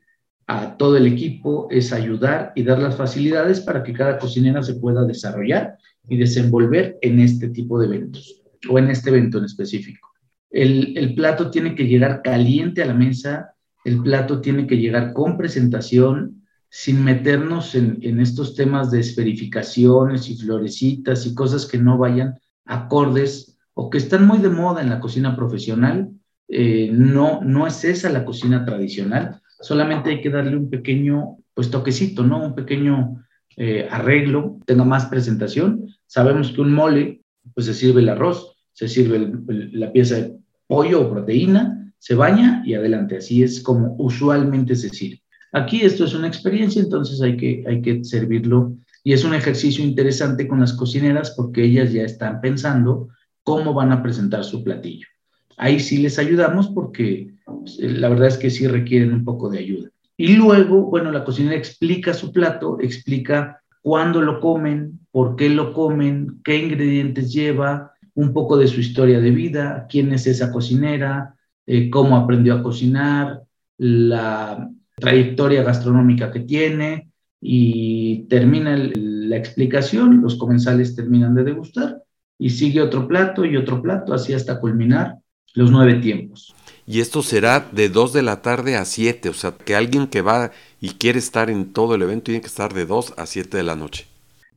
a 0.49 0.77
todo 0.77 0.97
el 0.97 1.07
equipo, 1.07 1.69
es 1.71 1.93
ayudar 1.93 2.53
y 2.57 2.65
dar 2.65 2.81
las 2.81 2.97
facilidades 2.97 3.61
para 3.61 3.83
que 3.83 3.93
cada 3.93 4.19
cocinera 4.19 4.63
se 4.63 4.75
pueda 4.75 5.05
desarrollar 5.05 5.77
y 6.09 6.17
desenvolver 6.17 6.99
en 7.03 7.21
este 7.21 7.51
tipo 7.51 7.79
de 7.79 7.87
eventos 7.87 8.43
o 8.69 8.79
en 8.79 8.89
este 8.91 9.11
evento 9.11 9.39
en 9.39 9.45
específico. 9.45 10.09
El, 10.51 10.97
el 10.97 11.15
plato 11.15 11.51
tiene 11.51 11.75
que 11.75 11.87
llegar 11.87 12.23
caliente 12.23 12.83
a 12.83 12.87
la 12.87 12.95
mesa, 12.95 13.53
el 13.85 14.03
plato 14.03 14.41
tiene 14.41 14.67
que 14.67 14.79
llegar 14.79 15.13
con 15.13 15.37
presentación, 15.37 16.39
sin 16.71 17.03
meternos 17.03 17.75
en, 17.75 18.21
estos 18.21 18.55
temas 18.55 18.91
de 18.91 19.01
esferificaciones 19.01 20.29
y 20.29 20.37
florecitas 20.37 21.27
y 21.27 21.35
cosas 21.35 21.67
que 21.67 21.79
no 21.79 21.97
vayan 21.97 22.39
acordes 22.67 23.59
o 23.75 23.89
que 23.89 23.99
están 23.99 24.27
muy 24.27 24.39
de 24.39 24.51
moda 24.51 24.83
en 24.83 24.91
la 24.91 25.01
cocina 25.01 25.35
profesional. 25.35 26.11
Eh, 26.49 26.91
no, 26.93 27.41
no 27.43 27.67
es 27.67 27.85
esa 27.85 28.11
la 28.11 28.25
cocina 28.25 28.65
tradicional, 28.65 29.41
solamente 29.61 30.11
hay 30.11 30.21
que 30.21 30.31
darle 30.31 30.57
un 30.57 30.71
pequeño 30.71 31.39
pues 31.55 31.71
toquecito, 31.71 32.23
¿no? 32.23 32.45
Un 32.47 32.55
pequeño 32.55 33.25
eh, 33.57 33.89
arreglo, 33.91 34.59
tenga 34.65 34.85
más 34.85 35.07
presentación. 35.07 35.87
Sabemos 36.07 36.53
que 36.53 36.61
un 36.61 36.73
mole, 36.73 37.23
pues 37.55 37.67
se 37.67 37.75
sirve 37.75 38.01
el 38.01 38.09
arroz, 38.09 38.57
se 38.73 38.89
sirve 38.89 39.33
la 39.73 39.93
pieza 39.93 40.17
de 40.17 40.37
pollo 40.67 41.01
o 41.01 41.11
proteína, 41.11 41.93
se 41.99 42.15
baña 42.15 42.63
y 42.65 42.75
adelante. 42.75 43.17
Así 43.17 43.43
es 43.43 43.61
como 43.61 43.97
usualmente 43.99 44.77
se 44.77 44.91
sirve. 44.91 45.23
Aquí 45.53 45.81
esto 45.81 46.05
es 46.05 46.15
una 46.15 46.29
experiencia, 46.29 46.83
entonces 46.83 47.21
hay 47.23 47.37
que, 47.37 47.65
hay 47.67 47.83
que 47.83 48.05
servirlo 48.05 48.77
y 49.03 49.15
es 49.15 49.25
un 49.25 49.35
ejercicio 49.35 49.83
interesante 49.83 50.47
con 50.47 50.61
las 50.61 50.75
cocineras 50.75 51.33
porque 51.37 51.65
ellas 51.65 51.93
ya 51.93 52.03
están 52.03 52.41
pensando 52.41 53.09
cómo 53.43 53.73
van 53.73 53.91
a 53.91 54.03
presentar 54.03 54.45
su 54.45 54.63
platillo. 54.63 55.07
Ahí 55.59 55.81
sí 55.81 55.99
les 55.99 56.19
ayudamos 56.19 56.69
porque 56.69 57.35
pues, 57.45 57.79
la 57.79 58.09
verdad 58.09 58.29
es 58.29 58.39
que 58.39 58.51
sí 58.51 58.67
requieren 58.67 59.13
un 59.13 59.25
poco 59.25 59.51
de 59.51 59.59
ayuda. 59.59 59.91
Y 60.17 60.37
luego, 60.37 60.85
bueno, 60.85 61.13
la 61.13 61.25
cocinera 61.25 61.57
explica 61.57 62.15
su 62.15 62.33
plato, 62.33 62.79
explica 62.81 63.61
cuándo 63.83 64.23
lo 64.23 64.41
comen, 64.41 65.01
por 65.11 65.37
qué 65.37 65.49
lo 65.49 65.73
comen, 65.73 66.41
qué 66.43 66.57
ingredientes 66.57 67.33
lleva, 67.33 67.93
un 68.15 68.33
poco 68.33 68.57
de 68.57 68.67
su 68.67 68.81
historia 68.81 69.21
de 69.21 69.31
vida, 69.31 69.87
quién 69.89 70.13
es 70.13 70.27
esa 70.27 70.51
cocinera, 70.51 71.35
eh, 71.67 71.89
cómo 71.91 72.17
aprendió 72.17 72.55
a 72.55 72.63
cocinar, 72.63 73.43
la, 73.77 74.69
trayectoria 74.99 75.63
gastronómica 75.63 76.31
que 76.31 76.41
tiene 76.41 77.11
y 77.41 78.25
termina 78.29 78.77
la 78.77 79.37
explicación, 79.37 80.21
los 80.21 80.37
comensales 80.37 80.97
terminan 80.97 81.35
de 81.35 81.45
degustar 81.45 82.03
y 82.39 82.51
sigue 82.51 82.81
otro 82.81 83.07
plato 83.07 83.45
y 83.45 83.57
otro 83.57 83.81
plato, 83.81 84.13
así 84.13 84.33
hasta 84.33 84.61
culminar 84.61 85.19
los 85.55 85.71
nueve 85.71 85.95
tiempos. 85.95 86.55
Y 86.87 87.01
esto 87.01 87.23
será 87.23 87.69
de 87.71 87.91
2 87.91 88.15
de 88.15 88.23
la 88.23 88.41
tarde 88.41 88.77
a 88.77 88.85
7, 88.85 89.29
o 89.29 89.35
sea, 89.35 89.53
que 89.53 89.77
alguien 89.77 90.07
que 90.07 90.23
va 90.23 90.53
y 90.81 90.91
quiere 90.91 91.19
estar 91.19 91.51
en 91.51 91.73
todo 91.73 91.95
el 91.95 92.03
evento 92.03 92.25
tiene 92.25 92.41
que 92.41 92.47
estar 92.47 92.73
de 92.73 92.87
2 92.87 93.15
a 93.19 93.27
7 93.27 93.57
de 93.57 93.63
la 93.63 93.77
noche. 93.77 94.07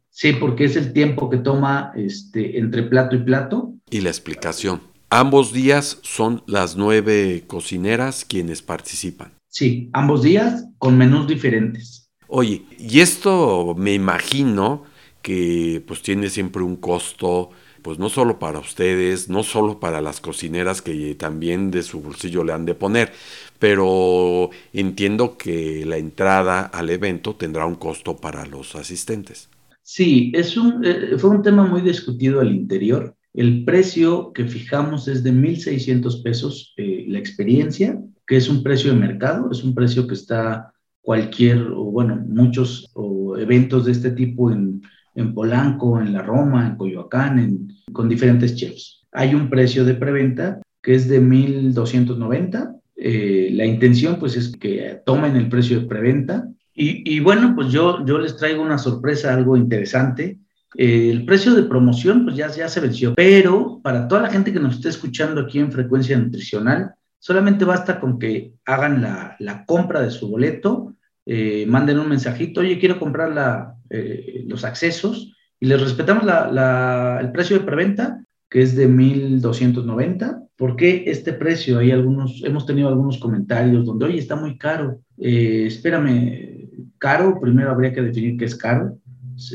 Sí, 0.10 0.34
porque 0.34 0.66
es 0.66 0.76
el 0.76 0.94
tiempo 0.94 1.30
que 1.30 1.38
toma 1.38 1.92
este, 1.96 2.60
entre 2.60 2.84
plato 2.84 3.16
y 3.16 3.20
plato. 3.20 3.74
Y 3.90 4.02
la 4.02 4.10
explicación. 4.10 4.82
Ambos 5.10 5.52
días 5.52 6.00
son 6.04 6.42
las 6.48 6.78
nueve 6.78 7.44
cocineras 7.48 8.24
quienes 8.24 8.62
participan. 8.62 9.34
Sí, 9.50 9.90
ambos 9.92 10.22
días 10.22 10.68
con 10.78 10.98
menús 10.98 11.28
diferentes. 11.28 12.10
Oye, 12.28 12.64
y 12.80 13.02
esto 13.02 13.76
me 13.78 13.94
imagino 13.94 14.86
que 15.22 15.84
pues 15.86 16.02
tiene 16.02 16.30
siempre 16.30 16.64
un 16.64 16.78
costo, 16.78 17.50
pues 17.82 18.00
no 18.00 18.10
solo 18.10 18.40
para 18.40 18.60
ustedes, 18.60 19.30
no 19.30 19.44
solo 19.44 19.80
para 19.80 20.02
las 20.02 20.20
cocineras 20.20 20.82
que 20.82 21.16
también 21.16 21.72
de 21.72 21.84
su 21.84 22.02
bolsillo 22.02 22.44
le 22.44 22.54
han 22.54 22.66
de 22.66 22.76
poner, 22.76 23.12
pero 23.60 24.50
entiendo 24.74 25.38
que 25.38 25.86
la 25.86 25.98
entrada 25.98 26.62
al 26.62 26.90
evento 26.90 27.36
tendrá 27.36 27.66
un 27.66 27.76
costo 27.76 28.18
para 28.18 28.46
los 28.46 28.76
asistentes. 28.76 29.50
Sí, 29.84 30.32
es 30.36 30.58
un, 30.58 30.86
eh, 30.86 31.18
fue 31.18 31.32
un 31.32 31.42
tema 31.42 31.66
muy 31.66 31.82
discutido 31.82 32.40
al 32.40 32.52
interior. 32.52 33.16
El 33.34 33.64
precio 33.66 34.32
que 34.34 34.46
fijamos 34.46 35.08
es 35.08 35.24
de 35.24 35.32
1.600 35.32 36.24
pesos 36.24 36.74
eh, 36.78 37.06
la 37.08 37.20
experiencia 37.20 38.00
que 38.32 38.38
es 38.38 38.48
un 38.48 38.64
precio 38.64 38.92
de 38.94 38.98
mercado, 38.98 39.52
es 39.52 39.62
un 39.62 39.76
precio 39.76 40.08
que 40.08 40.14
está 40.14 40.72
cualquier, 41.02 41.64
o 41.64 41.84
bueno, 41.86 42.16
muchos 42.16 42.94
eventos 43.38 43.86
de 43.86 43.92
este 43.92 44.12
tipo 44.12 44.52
en, 44.52 44.82
en, 45.16 45.34
Polanco, 45.34 46.00
en 46.00 46.14
la 46.14 46.22
Roma, 46.22 46.68
en 46.68 46.76
Coyoacán, 46.76 47.68
con 47.92 48.10
diferentes 48.10 48.56
chefs. 48.56 49.06
Hay 49.12 49.36
un 49.36 49.50
precio 49.50 49.84
de 49.86 49.96
preventa 49.96 50.62
que 50.82 50.96
es 50.96 51.08
de 51.08 51.22
1.290. 51.22 52.76
Eh, 52.96 53.50
la 53.54 53.66
intención 53.66 54.18
pues 54.20 54.36
es 54.36 54.56
que 54.58 55.02
tomen 55.06 55.36
el 55.36 55.50
precio 55.50 55.80
de 55.80 55.88
preventa. 55.88 56.48
Y, 56.74 57.20
bueno, 57.20 57.54
pues 57.54 57.72
yo, 57.72 58.00
les 58.00 58.38
traigo 58.38 58.64
una 58.64 58.80
sorpresa, 58.80 59.34
algo 59.34 59.56
interesante. 59.56 60.40
Eh, 60.76 61.12
el 61.12 61.26
precio 61.26 61.54
de 61.54 61.64
promoción 61.64 62.24
pues 62.24 62.36
ya 62.36 62.50
se 62.50 62.80
venció, 62.80 63.14
pero 63.14 63.82
para 63.84 64.08
toda 64.08 64.22
la 64.22 64.32
gente 64.32 64.52
que 64.52 64.60
nos 64.60 64.76
esté 64.76 64.90
escuchando 64.90 65.42
aquí 65.42 65.60
en 65.60 65.72
Frecuencia 65.72 66.18
Nutricional, 66.18 66.96
Solamente 67.22 67.66
basta 67.66 68.00
con 68.00 68.18
que 68.18 68.56
hagan 68.66 69.04
la, 69.04 69.64
compra 69.68 70.02
de 70.02 70.10
su 70.10 70.28
boleto, 70.28 70.96
eh, 71.26 71.66
manden 71.68 72.00
un 72.00 72.10
mensajito, 72.10 72.62
oye, 72.62 72.80
quiero 72.80 73.00
comprar 73.00 73.76
eh, 73.90 74.44
los 74.48 74.64
accesos 74.64 75.34
y 75.60 75.68
les 75.68 75.80
respetamos 75.80 76.24
el 76.24 77.32
precio 77.32 77.60
de 77.60 77.66
preventa, 77.66 78.26
que 78.50 78.62
es 78.62 78.76
de 78.76 78.90
1.290. 78.90 80.48
¿Por 80.56 80.76
qué 80.76 81.04
este 81.08 81.34
precio? 81.34 81.80
Hay 81.80 81.92
algunos, 81.92 82.42
hemos 82.44 82.66
tenido 82.66 82.90
algunos 82.90 83.18
comentarios 83.18 83.86
donde, 83.86 84.06
oye, 84.06 84.20
está 84.20 84.36
muy 84.36 84.58
caro. 84.58 85.02
Eh, 85.18 85.66
espérame, 85.68 86.70
caro, 86.98 87.40
primero 87.40 87.72
habría 87.72 87.94
que 87.94 88.02
definir 88.02 88.38
qué 88.38 88.46
es 88.46 88.56
caro. 88.56 88.98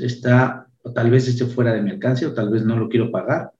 Está, 0.01 0.67
o 0.83 0.93
tal 0.93 1.11
vez 1.11 1.29
esté 1.29 1.47
fuera 1.47 1.73
de 1.75 1.91
alcance, 1.91 2.27
o 2.27 2.35
tal 2.35 2.51
vez 2.51 2.65
no 2.65 2.77
lo 2.77 2.89
quiero 2.89 3.11
pagar, 3.11 3.51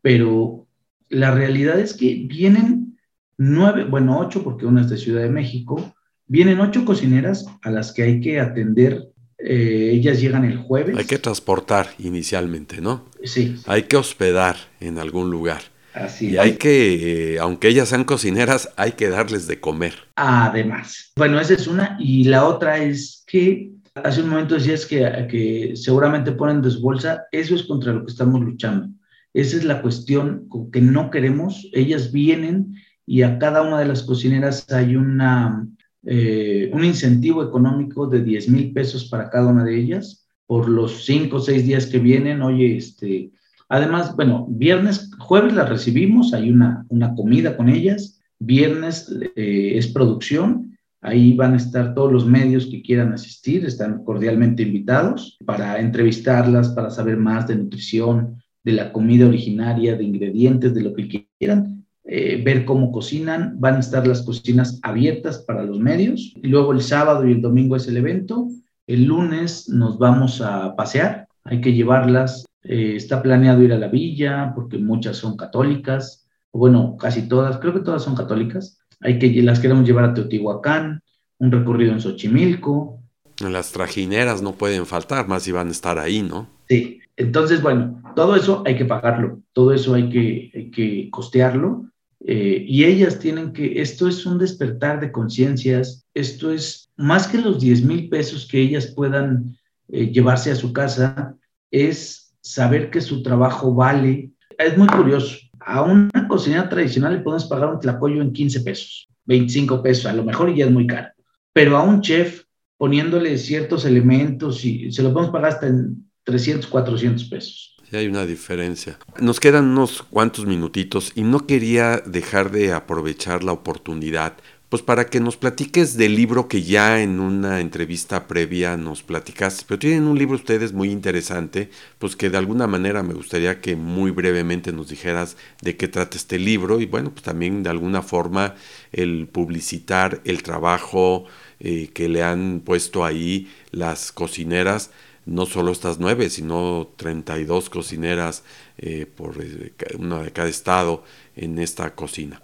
pero 0.00 0.66
la 1.08 1.32
realidad 1.32 1.78
es 1.78 1.94
que 1.94 2.26
vienen 2.28 2.98
nueve, 3.38 3.84
bueno, 3.84 4.18
ocho, 4.18 4.42
porque 4.42 4.66
una 4.66 4.82
es 4.82 4.90
de 4.90 4.96
Ciudad 4.96 5.22
de 5.22 5.30
México, 5.30 5.94
vienen 6.26 6.60
ocho 6.60 6.84
cocineras 6.84 7.46
a 7.62 7.70
las 7.70 7.92
que 7.92 8.02
hay 8.02 8.20
que 8.20 8.40
atender. 8.40 9.08
Eh, 9.38 9.90
ellas 9.92 10.20
llegan 10.20 10.44
el 10.44 10.58
jueves. 10.58 10.96
Hay 10.96 11.04
que 11.04 11.18
transportar 11.18 11.88
inicialmente, 11.98 12.80
¿no? 12.80 13.06
Sí. 13.24 13.56
Hay 13.66 13.84
que 13.84 13.96
hospedar 13.96 14.56
en 14.80 14.98
algún 14.98 15.30
lugar. 15.30 15.62
Así 15.94 16.30
y 16.30 16.38
hay 16.38 16.52
que, 16.52 17.34
eh, 17.34 17.38
aunque 17.38 17.68
ellas 17.68 17.88
sean 17.88 18.04
cocineras, 18.04 18.70
hay 18.76 18.92
que 18.92 19.10
darles 19.10 19.46
de 19.46 19.60
comer. 19.60 19.94
Además. 20.16 21.12
Bueno, 21.16 21.38
esa 21.38 21.54
es 21.54 21.66
una. 21.66 21.96
Y 22.00 22.24
la 22.24 22.46
otra 22.46 22.78
es 22.78 23.24
que 23.26 23.72
hace 23.94 24.22
un 24.22 24.30
momento 24.30 24.54
decías 24.54 24.86
que, 24.86 25.26
que 25.30 25.72
seguramente 25.74 26.32
ponen 26.32 26.62
desbolsa. 26.62 27.24
Eso 27.32 27.54
es 27.54 27.64
contra 27.64 27.92
lo 27.92 28.06
que 28.06 28.12
estamos 28.12 28.40
luchando. 28.40 28.88
Esa 29.34 29.56
es 29.56 29.64
la 29.64 29.82
cuestión 29.82 30.48
que 30.72 30.80
no 30.80 31.10
queremos. 31.10 31.68
Ellas 31.72 32.12
vienen 32.12 32.76
y 33.06 33.22
a 33.22 33.38
cada 33.38 33.62
una 33.62 33.78
de 33.78 33.86
las 33.86 34.02
cocineras 34.02 34.70
hay 34.70 34.96
una, 34.96 35.66
eh, 36.04 36.70
un 36.72 36.84
incentivo 36.84 37.42
económico 37.42 38.06
de 38.06 38.22
10 38.22 38.48
mil 38.48 38.72
pesos 38.72 39.06
para 39.06 39.30
cada 39.30 39.48
una 39.48 39.64
de 39.64 39.78
ellas 39.78 40.26
por 40.46 40.68
los 40.68 41.04
cinco 41.04 41.36
o 41.36 41.40
seis 41.40 41.64
días 41.64 41.86
que 41.86 41.98
vienen. 41.98 42.42
Oye, 42.42 42.76
este, 42.76 43.32
Además, 43.72 44.14
bueno, 44.14 44.44
viernes, 44.50 45.10
jueves 45.18 45.54
las 45.54 45.66
recibimos, 45.66 46.34
hay 46.34 46.50
una, 46.50 46.84
una 46.90 47.14
comida 47.14 47.56
con 47.56 47.70
ellas, 47.70 48.20
viernes 48.38 49.10
eh, 49.34 49.78
es 49.78 49.86
producción, 49.86 50.76
ahí 51.00 51.34
van 51.34 51.54
a 51.54 51.56
estar 51.56 51.94
todos 51.94 52.12
los 52.12 52.26
medios 52.26 52.66
que 52.66 52.82
quieran 52.82 53.14
asistir, 53.14 53.64
están 53.64 54.04
cordialmente 54.04 54.62
invitados 54.62 55.38
para 55.46 55.80
entrevistarlas, 55.80 56.68
para 56.68 56.90
saber 56.90 57.16
más 57.16 57.48
de 57.48 57.56
nutrición, 57.56 58.42
de 58.62 58.72
la 58.72 58.92
comida 58.92 59.26
originaria, 59.26 59.96
de 59.96 60.04
ingredientes, 60.04 60.74
de 60.74 60.82
lo 60.82 60.92
que 60.92 61.26
quieran, 61.38 61.81
eh, 62.04 62.42
ver 62.44 62.64
cómo 62.64 62.90
cocinan, 62.90 63.56
van 63.60 63.76
a 63.76 63.80
estar 63.80 64.06
las 64.06 64.22
cocinas 64.22 64.80
abiertas 64.82 65.38
para 65.38 65.62
los 65.62 65.78
medios, 65.78 66.34
y 66.36 66.48
luego 66.48 66.72
el 66.72 66.82
sábado 66.82 67.26
y 67.26 67.32
el 67.32 67.42
domingo 67.42 67.76
es 67.76 67.86
el 67.88 67.96
evento, 67.96 68.48
el 68.86 69.04
lunes 69.04 69.68
nos 69.68 69.98
vamos 69.98 70.40
a 70.40 70.74
pasear, 70.76 71.28
hay 71.44 71.60
que 71.60 71.72
llevarlas. 71.72 72.44
Eh, 72.64 72.94
está 72.94 73.22
planeado 73.22 73.62
ir 73.62 73.72
a 73.72 73.78
la 73.78 73.88
villa 73.88 74.52
porque 74.54 74.78
muchas 74.78 75.16
son 75.16 75.36
católicas, 75.36 76.28
bueno, 76.52 76.96
casi 76.98 77.28
todas, 77.28 77.58
creo 77.58 77.72
que 77.72 77.80
todas 77.80 78.02
son 78.02 78.14
católicas. 78.14 78.78
Hay 79.00 79.18
que 79.18 79.30
las 79.42 79.58
queremos 79.58 79.86
llevar 79.86 80.04
a 80.04 80.14
Teotihuacán, 80.14 81.02
un 81.38 81.50
recorrido 81.50 81.92
en 81.92 82.00
Xochimilco. 82.00 83.00
Las 83.40 83.72
trajineras 83.72 84.42
no 84.42 84.52
pueden 84.52 84.86
faltar, 84.86 85.26
más 85.26 85.42
si 85.42 85.52
van 85.52 85.68
a 85.68 85.72
estar 85.72 85.98
ahí, 85.98 86.22
¿no? 86.22 86.46
Sí, 86.68 87.00
entonces, 87.16 87.62
bueno, 87.62 88.02
todo 88.14 88.36
eso 88.36 88.62
hay 88.66 88.76
que 88.76 88.84
pagarlo, 88.84 89.40
todo 89.52 89.72
eso 89.72 89.94
hay 89.94 90.08
que, 90.08 90.70
que 90.72 91.08
costearlo. 91.10 91.86
Eh, 92.24 92.64
y 92.66 92.84
ellas 92.84 93.18
tienen 93.18 93.52
que, 93.52 93.80
esto 93.80 94.06
es 94.06 94.24
un 94.26 94.38
despertar 94.38 95.00
de 95.00 95.10
conciencias, 95.10 96.06
esto 96.14 96.52
es 96.52 96.90
más 96.96 97.26
que 97.26 97.38
los 97.38 97.60
10 97.60 97.82
mil 97.84 98.08
pesos 98.08 98.46
que 98.46 98.60
ellas 98.60 98.86
puedan 98.86 99.56
eh, 99.88 100.06
llevarse 100.12 100.50
a 100.52 100.56
su 100.56 100.72
casa, 100.72 101.36
es 101.70 102.34
saber 102.40 102.90
que 102.90 103.00
su 103.00 103.22
trabajo 103.22 103.74
vale. 103.74 104.30
Es 104.58 104.76
muy 104.76 104.86
curioso. 104.86 105.36
A 105.60 105.82
una 105.82 106.28
cocinera 106.28 106.68
tradicional 106.68 107.14
le 107.14 107.20
podemos 107.20 107.46
pagar 107.46 107.70
un 107.70 107.80
tlacoyo 107.80 108.22
en 108.22 108.32
15 108.32 108.60
pesos, 108.60 109.08
25 109.24 109.82
pesos, 109.82 110.06
a 110.06 110.12
lo 110.12 110.24
mejor 110.24 110.54
ya 110.54 110.66
es 110.66 110.70
muy 110.70 110.86
caro. 110.86 111.08
Pero 111.52 111.76
a 111.76 111.82
un 111.82 112.00
chef, 112.00 112.44
poniéndole 112.76 113.36
ciertos 113.38 113.84
elementos, 113.84 114.64
y 114.64 114.92
se 114.92 115.02
lo 115.02 115.12
podemos 115.12 115.32
pagar 115.32 115.50
hasta 115.50 115.66
en 115.66 116.10
300, 116.24 116.68
400 116.68 117.24
pesos. 117.24 117.76
Sí, 117.92 117.98
hay 117.98 118.06
una 118.06 118.24
diferencia. 118.24 118.98
Nos 119.20 119.38
quedan 119.38 119.66
unos 119.66 120.02
cuantos 120.02 120.46
minutitos 120.46 121.12
y 121.14 121.24
no 121.24 121.46
quería 121.46 121.98
dejar 121.98 122.50
de 122.50 122.72
aprovechar 122.72 123.44
la 123.44 123.52
oportunidad 123.52 124.32
pues 124.70 124.80
para 124.80 125.10
que 125.10 125.20
nos 125.20 125.36
platiques 125.36 125.98
del 125.98 126.16
libro 126.16 126.48
que 126.48 126.62
ya 126.62 127.02
en 127.02 127.20
una 127.20 127.60
entrevista 127.60 128.26
previa 128.26 128.78
nos 128.78 129.02
platicaste. 129.02 129.64
Pero 129.68 129.78
tienen 129.78 130.04
un 130.04 130.18
libro 130.18 130.36
ustedes 130.36 130.72
muy 130.72 130.90
interesante, 130.90 131.68
pues 131.98 132.16
que 132.16 132.30
de 132.30 132.38
alguna 132.38 132.66
manera 132.66 133.02
me 133.02 133.12
gustaría 133.12 133.60
que 133.60 133.76
muy 133.76 134.10
brevemente 134.10 134.72
nos 134.72 134.88
dijeras 134.88 135.36
de 135.60 135.76
qué 135.76 135.88
trata 135.88 136.16
este 136.16 136.38
libro 136.38 136.80
y 136.80 136.86
bueno, 136.86 137.10
pues 137.10 137.22
también 137.22 137.62
de 137.62 137.68
alguna 137.68 138.00
forma 138.00 138.54
el 138.90 139.28
publicitar 139.30 140.22
el 140.24 140.42
trabajo 140.42 141.26
eh, 141.60 141.90
que 141.92 142.08
le 142.08 142.22
han 142.22 142.62
puesto 142.64 143.04
ahí 143.04 143.52
las 143.70 144.12
cocineras 144.12 144.90
no 145.26 145.46
solo 145.46 145.72
estas 145.72 145.98
nueve, 145.98 146.30
sino 146.30 146.90
32 146.96 147.70
cocineras 147.70 148.44
eh, 148.78 149.06
por 149.06 149.36
eh, 149.42 149.72
una 149.98 150.22
de 150.22 150.32
cada 150.32 150.48
estado 150.48 151.04
en 151.36 151.58
esta 151.58 151.94
cocina. 151.94 152.42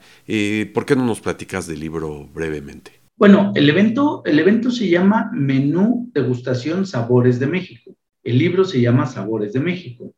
¿Por 0.74 0.86
qué 0.86 0.96
no 0.96 1.04
nos 1.04 1.20
platicas 1.20 1.66
del 1.66 1.80
libro 1.80 2.28
brevemente? 2.32 2.92
Bueno, 3.18 3.52
el 3.56 3.68
evento, 3.68 4.22
el 4.24 4.38
evento 4.38 4.70
se 4.70 4.88
llama 4.88 5.28
Menú 5.32 6.08
Degustación 6.14 6.86
Sabores 6.86 7.40
de 7.40 7.48
México. 7.48 7.96
El 8.22 8.38
libro 8.38 8.64
se 8.64 8.80
llama 8.80 9.06
Sabores 9.06 9.52
de 9.52 9.58
México. 9.58 10.14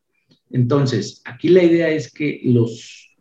Entonces, 0.51 1.21
aquí 1.25 1.49
la 1.49 1.63
idea 1.63 1.89
es 1.89 2.11
que 2.11 2.41
los 2.43 3.15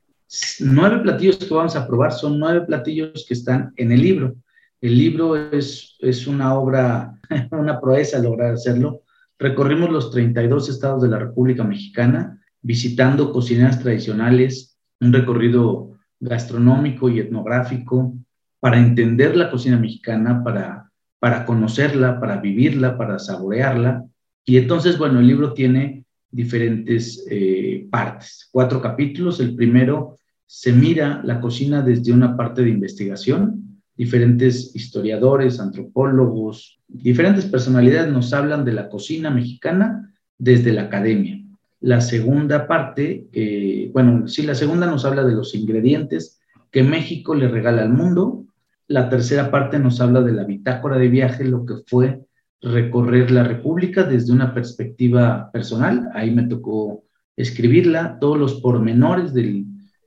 nueve 0.60 0.98
platillos 0.98 1.38
que 1.38 1.54
vamos 1.54 1.76
a 1.76 1.86
probar 1.86 2.12
son 2.12 2.38
nueve 2.38 2.66
platillos 2.66 3.24
que 3.26 3.32
están 3.32 3.72
en 3.76 3.90
el 3.92 4.02
libro. 4.02 4.36
El 4.82 4.98
libro 4.98 5.34
es, 5.50 5.96
es 6.00 6.26
una 6.26 6.54
obra, 6.58 7.18
una 7.50 7.80
proeza 7.80 8.18
lograr 8.18 8.52
hacerlo. 8.52 9.02
Recorrimos 9.40 9.88
los 9.90 10.10
32 10.10 10.68
estados 10.68 11.02
de 11.02 11.08
la 11.08 11.18
República 11.18 11.64
Mexicana 11.64 12.38
visitando 12.60 13.32
cocineras 13.32 13.80
tradicionales, 13.80 14.78
un 15.00 15.14
recorrido 15.14 15.98
gastronómico 16.20 17.08
y 17.08 17.20
etnográfico 17.20 18.14
para 18.60 18.78
entender 18.78 19.34
la 19.34 19.50
cocina 19.50 19.78
mexicana, 19.78 20.44
para, 20.44 20.92
para 21.18 21.46
conocerla, 21.46 22.20
para 22.20 22.36
vivirla, 22.36 22.98
para 22.98 23.18
saborearla. 23.18 24.04
Y 24.44 24.58
entonces, 24.58 24.98
bueno, 24.98 25.20
el 25.20 25.26
libro 25.26 25.54
tiene 25.54 26.04
diferentes 26.30 27.26
eh, 27.30 27.88
partes, 27.90 28.46
cuatro 28.52 28.82
capítulos. 28.82 29.40
El 29.40 29.54
primero 29.54 30.18
se 30.44 30.70
mira 30.70 31.22
la 31.24 31.40
cocina 31.40 31.80
desde 31.80 32.12
una 32.12 32.36
parte 32.36 32.60
de 32.60 32.68
investigación. 32.68 33.69
Diferentes 34.00 34.74
historiadores, 34.74 35.60
antropólogos, 35.60 36.80
diferentes 36.88 37.44
personalidades 37.44 38.10
nos 38.10 38.32
hablan 38.32 38.64
de 38.64 38.72
la 38.72 38.88
cocina 38.88 39.28
mexicana 39.28 40.10
desde 40.38 40.72
la 40.72 40.84
academia. 40.84 41.38
La 41.80 42.00
segunda 42.00 42.66
parte, 42.66 43.26
eh, 43.30 43.90
bueno, 43.92 44.26
sí, 44.26 44.40
la 44.44 44.54
segunda 44.54 44.86
nos 44.86 45.04
habla 45.04 45.22
de 45.22 45.34
los 45.34 45.54
ingredientes 45.54 46.40
que 46.70 46.82
México 46.82 47.34
le 47.34 47.48
regala 47.48 47.82
al 47.82 47.90
mundo. 47.90 48.46
La 48.88 49.10
tercera 49.10 49.50
parte 49.50 49.78
nos 49.78 50.00
habla 50.00 50.22
de 50.22 50.32
la 50.32 50.44
bitácora 50.44 50.96
de 50.96 51.08
viaje, 51.08 51.44
lo 51.44 51.66
que 51.66 51.74
fue 51.86 52.22
recorrer 52.62 53.30
la 53.30 53.44
República 53.44 54.04
desde 54.04 54.32
una 54.32 54.54
perspectiva 54.54 55.50
personal. 55.52 56.08
Ahí 56.14 56.30
me 56.30 56.44
tocó 56.44 57.04
escribirla, 57.36 58.16
todos 58.18 58.38
los 58.38 58.62
pormenores 58.62 59.34
del, 59.34 59.66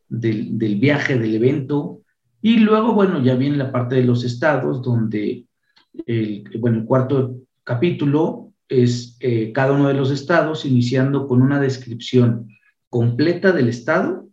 del, 0.10 0.79
viaje, 0.79 1.19
del 1.19 1.36
evento. 1.36 2.01
Y 2.45 2.58
luego, 2.58 2.93
bueno, 2.93 3.23
ya 3.23 3.36
viene 3.36 3.56
la 3.56 3.71
parte 3.71 3.95
de 3.95 4.03
los 4.03 4.25
estados, 4.25 4.82
donde, 4.82 5.45
el, 6.06 6.43
bueno, 6.60 6.79
el 6.79 6.84
cuarto 6.84 7.38
capítulo 7.63 8.51
es 8.67 9.15
eh, 9.21 9.53
cada 9.53 9.71
uno 9.71 9.88
de 9.88 9.93
los 9.93 10.12
estados, 10.12 10.65
iniciando 10.65 11.25
con 11.25 11.41
una 11.41 11.62
descripción 11.62 12.49
completa 12.89 13.53
del 13.53 13.69
estado. 13.69 14.27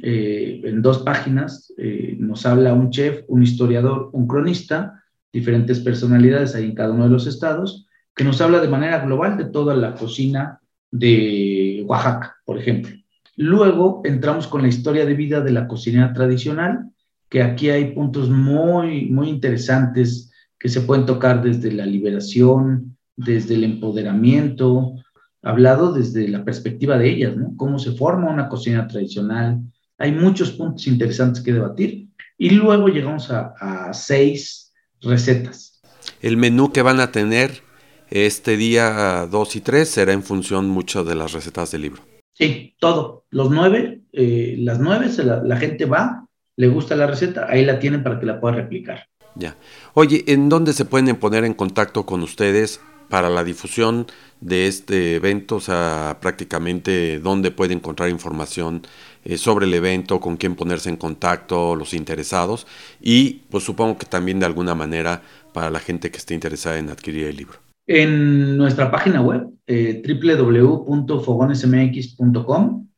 Eh, 0.00 0.60
en 0.62 0.82
dos 0.82 1.00
páginas 1.00 1.74
eh, 1.76 2.14
nos 2.20 2.46
habla 2.46 2.74
un 2.74 2.90
chef, 2.90 3.24
un 3.26 3.42
historiador, 3.42 4.10
un 4.12 4.28
cronista, 4.28 5.02
diferentes 5.32 5.80
personalidades 5.80 6.54
ahí 6.54 6.66
en 6.66 6.76
cada 6.76 6.92
uno 6.92 7.04
de 7.04 7.10
los 7.10 7.26
estados, 7.26 7.88
que 8.14 8.22
nos 8.22 8.40
habla 8.40 8.60
de 8.60 8.68
manera 8.68 9.04
global 9.04 9.36
de 9.36 9.46
toda 9.46 9.74
la 9.74 9.96
cocina 9.96 10.60
de 10.92 11.82
Oaxaca, 11.88 12.36
por 12.44 12.56
ejemplo. 12.56 12.94
Luego 13.34 14.02
entramos 14.04 14.46
con 14.46 14.62
la 14.62 14.68
historia 14.68 15.04
de 15.04 15.14
vida 15.14 15.40
de 15.40 15.50
la 15.50 15.66
cocina 15.66 16.12
tradicional, 16.12 16.92
que 17.28 17.42
aquí 17.42 17.70
hay 17.70 17.92
puntos 17.92 18.30
muy, 18.30 19.06
muy 19.06 19.28
interesantes 19.28 20.32
que 20.58 20.68
se 20.68 20.80
pueden 20.80 21.06
tocar 21.06 21.42
desde 21.42 21.72
la 21.72 21.86
liberación, 21.86 22.96
desde 23.16 23.54
el 23.54 23.64
empoderamiento, 23.64 24.94
hablado 25.42 25.92
desde 25.92 26.28
la 26.28 26.44
perspectiva 26.44 26.98
de 26.98 27.10
ellas, 27.10 27.36
¿no? 27.36 27.54
Cómo 27.56 27.78
se 27.78 27.92
forma 27.92 28.30
una 28.30 28.48
cocina 28.48 28.86
tradicional. 28.88 29.60
Hay 29.98 30.12
muchos 30.12 30.52
puntos 30.52 30.86
interesantes 30.86 31.42
que 31.42 31.52
debatir. 31.52 32.08
Y 32.36 32.50
luego 32.50 32.88
llegamos 32.88 33.30
a, 33.30 33.92
seis 33.92 34.72
recetas. 35.00 35.80
El 36.20 36.36
menú 36.36 36.72
que 36.72 36.82
van 36.82 37.00
a 37.00 37.10
tener 37.10 37.62
este 38.10 38.56
día 38.56 39.26
2 39.30 39.56
y 39.56 39.60
3 39.60 39.88
será 39.88 40.12
en 40.12 40.22
función 40.22 40.68
mucho 40.68 41.04
de 41.04 41.14
las 41.14 41.32
recetas 41.32 41.72
del 41.72 41.82
libro. 41.82 42.02
Sí, 42.32 42.74
todo. 42.78 43.26
Los 43.30 43.50
nueve, 43.50 44.02
eh, 44.12 44.54
las 44.58 44.78
nueve, 44.78 45.10
la, 45.24 45.42
la 45.42 45.56
gente 45.56 45.84
va, 45.84 46.27
le 46.58 46.66
gusta 46.66 46.96
la 46.96 47.06
receta, 47.06 47.46
ahí 47.48 47.64
la 47.64 47.78
tienen 47.78 48.02
para 48.02 48.18
que 48.18 48.26
la 48.26 48.40
pueda 48.40 48.56
replicar. 48.56 49.06
Ya. 49.36 49.54
Oye, 49.94 50.24
¿en 50.26 50.48
dónde 50.48 50.72
se 50.72 50.84
pueden 50.84 51.14
poner 51.14 51.44
en 51.44 51.54
contacto 51.54 52.04
con 52.04 52.24
ustedes 52.24 52.80
para 53.08 53.30
la 53.30 53.44
difusión 53.44 54.06
de 54.40 54.66
este 54.66 55.14
evento, 55.14 55.54
o 55.56 55.60
sea, 55.60 56.18
prácticamente 56.20 57.20
dónde 57.20 57.52
puede 57.52 57.74
encontrar 57.74 58.10
información 58.10 58.82
eh, 59.24 59.38
sobre 59.38 59.66
el 59.66 59.74
evento, 59.74 60.18
con 60.18 60.36
quién 60.36 60.56
ponerse 60.56 60.88
en 60.88 60.96
contacto, 60.96 61.76
los 61.76 61.94
interesados 61.94 62.66
y 63.00 63.42
pues 63.50 63.62
supongo 63.62 63.96
que 63.96 64.06
también 64.06 64.40
de 64.40 64.46
alguna 64.46 64.74
manera 64.74 65.22
para 65.54 65.70
la 65.70 65.78
gente 65.78 66.10
que 66.10 66.18
esté 66.18 66.34
interesada 66.34 66.76
en 66.78 66.90
adquirir 66.90 67.28
el 67.28 67.36
libro. 67.36 67.60
En 67.86 68.56
nuestra 68.56 68.90
página 68.90 69.22
web, 69.22 69.46
eh, 69.66 70.02
www.fogonesmx.com, 70.04 72.88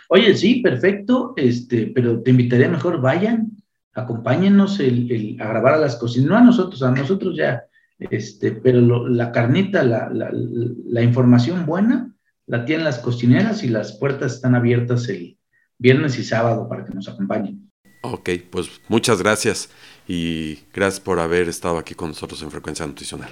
Oye, 0.09 0.37
sí, 0.37 0.61
perfecto, 0.61 1.35
este, 1.37 1.87
pero 1.87 2.23
te 2.23 2.31
invitaría 2.31 2.69
mejor, 2.69 3.01
vayan, 3.01 3.51
acompáñenos 3.95 4.79
el, 4.81 5.37
a 5.41 5.49
grabar 5.49 5.75
a 5.75 5.79
las 5.79 5.97
cocinas, 5.97 6.29
no 6.29 6.37
a 6.37 6.43
nosotros, 6.43 6.83
a 6.83 6.91
nosotros 6.91 7.37
ya, 7.37 7.65
este, 7.99 8.53
pero 8.53 9.09
la 9.09 9.33
carnita, 9.33 9.83
la, 9.83 10.11
la, 10.11 10.31
la, 10.33 11.03
información 11.03 11.67
buena, 11.67 12.15
la 12.53 12.67
tienen 12.67 12.85
las 12.85 12.99
cocineras 12.99 13.63
y 13.63 13.69
las 13.69 13.95
puertas 13.95 14.35
están 14.35 14.55
abiertas 14.55 15.09
el 15.09 15.39
viernes 15.79 16.19
y 16.19 16.23
sábado 16.23 16.69
para 16.69 16.85
que 16.85 16.93
nos 16.93 17.09
acompañen. 17.09 17.73
Ok, 18.03 18.29
pues 18.51 18.69
muchas 18.89 19.23
gracias 19.23 19.71
y 20.07 20.59
gracias 20.71 21.01
por 21.01 21.19
haber 21.19 21.49
estado 21.49 21.79
aquí 21.79 21.95
con 21.95 22.09
nosotros 22.09 22.43
en 22.43 22.51
Frecuencia 22.51 22.87
Nutricional. 22.87 23.31